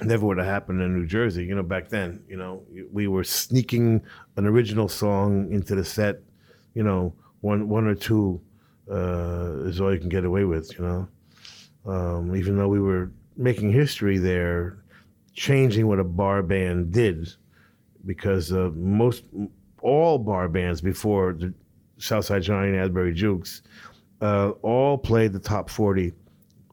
never 0.05 0.27
would 0.27 0.39
have 0.39 0.47
happened 0.47 0.81
in 0.83 0.95
New 0.95 1.07
Jersey. 1.07 1.45
You 1.45 1.55
know, 1.55 1.63
back 1.63 1.89
then, 1.89 2.23
you 2.29 2.37
know, 2.37 2.63
we 2.91 3.09
were 3.09 3.25
sneaking 3.25 4.03
an 4.37 4.47
original 4.47 4.89
song 4.89 5.53
into 5.53 5.75
the 5.75 5.85
set. 5.85 6.21
You 6.75 6.83
know, 6.83 7.15
one 7.41 7.69
one 7.69 7.87
or 7.87 7.95
two 7.95 8.41
uh, 8.91 9.65
is 9.65 9.81
all 9.81 9.93
you 9.93 10.01
can 10.01 10.09
get 10.09 10.25
away 10.25 10.45
with. 10.45 10.73
You 10.79 10.85
know, 10.85 11.09
um, 11.93 12.37
even 12.37 12.57
though 12.57 12.69
we 12.69 12.81
were 12.81 13.11
making 13.37 13.73
history 13.73 14.19
there, 14.19 14.79
changing 15.35 15.87
what 15.87 15.99
a 15.99 16.05
bar 16.05 16.43
band 16.43 16.93
did, 16.93 17.29
because 18.07 18.53
uh, 18.53 18.71
most 18.75 19.25
all 19.81 20.19
bar 20.19 20.49
bands 20.49 20.81
before 20.81 21.33
the 21.33 21.53
Southside 21.99 22.43
Johnny 22.43 22.69
and 22.69 22.79
Asbury 22.79 23.15
Jukes 23.15 23.63
uh, 24.21 24.51
all 24.63 24.99
played 24.99 25.33
the 25.33 25.39
top 25.39 25.69
forty 25.71 26.13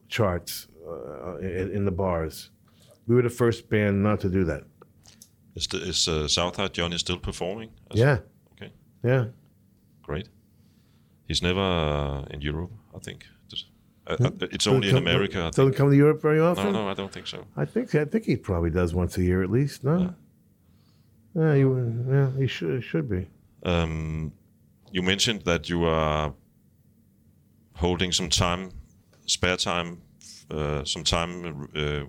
charts 0.08 0.68
uh, 0.88 1.38
in, 1.38 1.70
in 1.72 1.84
the 1.84 1.90
bars. 1.90 2.50
We 3.06 3.14
were 3.16 3.22
the 3.22 3.30
first 3.30 3.68
band 3.68 4.02
not 4.02 4.20
to 4.20 4.28
do 4.28 4.44
that. 4.44 4.62
Is 5.56 5.66
the, 5.66 5.78
is 5.88 6.08
uh, 6.08 6.28
Southside 6.28 6.72
Johnny 6.72 6.98
still 6.98 7.18
performing? 7.18 7.70
Yeah, 7.92 8.18
Okay. 8.52 8.72
yeah. 9.04 9.24
Great. 10.02 10.28
He's 11.28 11.42
never 11.42 11.60
uh, 11.60 12.22
in 12.34 12.40
Europe, 12.40 12.70
I 12.94 12.98
think. 12.98 13.24
Just- 13.48 13.66
uh, 14.06 14.16
uh, 14.24 14.30
it's 14.52 14.66
only 14.66 14.88
in 14.88 14.94
come- 14.94 15.06
America. 15.06 15.38
I 15.44 15.50
Doesn't 15.50 15.74
come 15.74 15.90
to 15.90 15.96
Europe 15.96 16.22
very 16.22 16.40
often. 16.40 16.72
no, 16.72 16.88
I 16.88 16.94
don't 16.94 17.12
think 17.12 17.26
so. 17.26 17.44
I 17.56 17.64
think 17.64 17.94
I 17.94 18.04
think 18.04 18.24
he 18.24 18.36
probably 18.36 18.70
does 18.70 18.94
once 18.94 19.18
a 19.18 19.22
year 19.22 19.42
at 19.42 19.50
least. 19.50 19.84
No. 19.84 20.14
Yeah, 21.34 21.54
you, 21.54 22.04
yeah, 22.10 22.30
he 22.38 22.46
should 22.48 22.74
he 22.76 22.80
should 22.82 23.08
be. 23.08 23.28
Um, 23.62 24.32
you 24.92 25.02
mentioned 25.02 25.42
that 25.44 25.68
you 25.68 25.84
are 25.84 26.32
holding 27.74 28.12
some 28.12 28.28
time, 28.28 28.70
spare 29.26 29.56
time, 29.56 29.98
uh, 30.50 30.84
some 30.84 31.04
time 31.04 31.68
uh, 31.76 32.04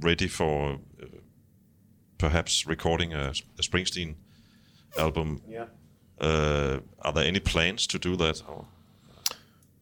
ready 0.00 0.28
for 0.28 0.78
uh, 1.02 1.06
perhaps 2.18 2.66
recording 2.66 3.12
a, 3.14 3.32
a 3.58 3.62
Springsteen 3.62 4.14
album. 4.98 5.42
Yeah. 5.48 5.66
Uh, 6.20 6.80
are 7.02 7.12
there 7.12 7.24
any 7.24 7.40
plans 7.40 7.86
to 7.88 7.98
do 7.98 8.16
that? 8.16 8.42
Or? 8.48 8.66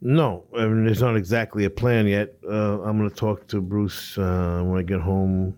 No, 0.00 0.44
I 0.56 0.66
mean, 0.66 0.84
there's 0.84 1.00
not 1.00 1.16
exactly 1.16 1.64
a 1.64 1.70
plan 1.70 2.06
yet. 2.06 2.34
Uh, 2.46 2.82
I'm 2.82 2.98
going 2.98 3.08
to 3.08 3.16
talk 3.16 3.46
to 3.48 3.60
Bruce 3.60 4.18
uh, 4.18 4.62
when 4.64 4.78
I 4.78 4.82
get 4.82 5.00
home, 5.00 5.56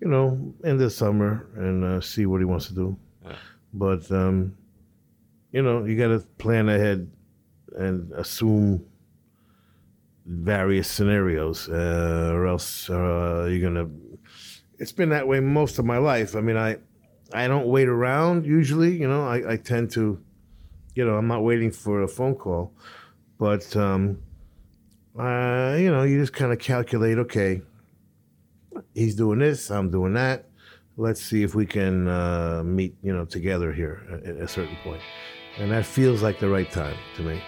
you 0.00 0.08
know, 0.08 0.54
in 0.64 0.78
the 0.78 0.88
summer 0.88 1.46
and 1.56 1.84
uh, 1.84 2.00
see 2.00 2.26
what 2.26 2.40
he 2.40 2.44
wants 2.44 2.68
to 2.68 2.74
do. 2.74 2.96
Yeah. 3.24 3.34
But, 3.74 4.10
um, 4.10 4.56
you 5.52 5.62
know, 5.62 5.84
you 5.84 5.98
got 5.98 6.08
to 6.08 6.20
plan 6.38 6.68
ahead 6.68 7.10
and 7.76 8.10
assume 8.12 8.84
various 10.28 10.88
scenarios, 10.88 11.68
uh, 11.68 12.30
or 12.34 12.46
else 12.46 12.88
uh, 12.90 13.48
you're 13.50 13.72
to. 13.74 13.90
It's 14.78 14.92
been 14.92 15.08
that 15.08 15.26
way 15.26 15.40
most 15.40 15.78
of 15.78 15.84
my 15.84 15.98
life. 15.98 16.36
I 16.36 16.40
mean, 16.40 16.56
I, 16.56 16.76
I 17.32 17.48
don't 17.48 17.66
wait 17.66 17.88
around 17.88 18.46
usually. 18.46 18.96
You 18.96 19.08
know, 19.08 19.26
I, 19.26 19.54
I 19.54 19.56
tend 19.56 19.90
to, 19.92 20.22
you 20.94 21.04
know, 21.04 21.16
I'm 21.16 21.26
not 21.26 21.42
waiting 21.42 21.72
for 21.72 22.02
a 22.02 22.08
phone 22.08 22.36
call 22.36 22.72
but 23.38 23.74
um, 23.76 24.18
uh, 25.18 25.76
you 25.78 25.90
know, 25.90 26.02
you 26.02 26.20
just 26.20 26.32
kind 26.32 26.52
of 26.52 26.58
calculate. 26.58 27.18
Okay, 27.18 27.62
he's 28.94 29.14
doing 29.14 29.38
this, 29.38 29.70
I'm 29.70 29.90
doing 29.90 30.14
that. 30.14 30.46
Let's 30.96 31.22
see 31.22 31.44
if 31.44 31.54
we 31.54 31.64
can 31.64 32.08
uh, 32.08 32.62
meet, 32.64 32.96
you 33.02 33.14
know, 33.14 33.24
together 33.24 33.72
here 33.72 34.04
at, 34.12 34.24
at 34.24 34.36
a 34.36 34.48
certain 34.48 34.76
point, 34.82 35.00
and 35.58 35.70
that 35.70 35.86
feels 35.86 36.22
like 36.22 36.40
the 36.40 36.48
right 36.48 36.70
time 36.70 36.96
to 37.16 37.22
me. 37.22 37.40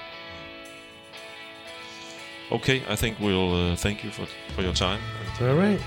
Okay, 2.53 2.83
I 2.89 2.97
think 2.97 3.19
we'll 3.21 3.55
uh, 3.55 3.77
thank 3.77 4.03
you 4.05 4.11
for 4.11 4.27
for 4.55 4.63
your 4.63 4.73
time 4.75 5.01
and, 5.39 5.49
All 5.49 5.57
right, 5.57 5.81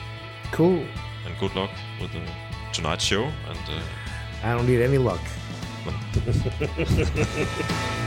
cool. 0.52 0.80
and 1.26 1.38
good 1.40 1.54
luck 1.56 1.70
with 2.02 2.12
the 2.14 2.22
tonight's 2.72 3.04
show. 3.04 3.24
And 3.24 3.60
uh, 3.70 3.82
I 4.44 4.54
don't 4.56 4.66
need 4.68 4.82
any 4.82 4.98
luck. 4.98 5.22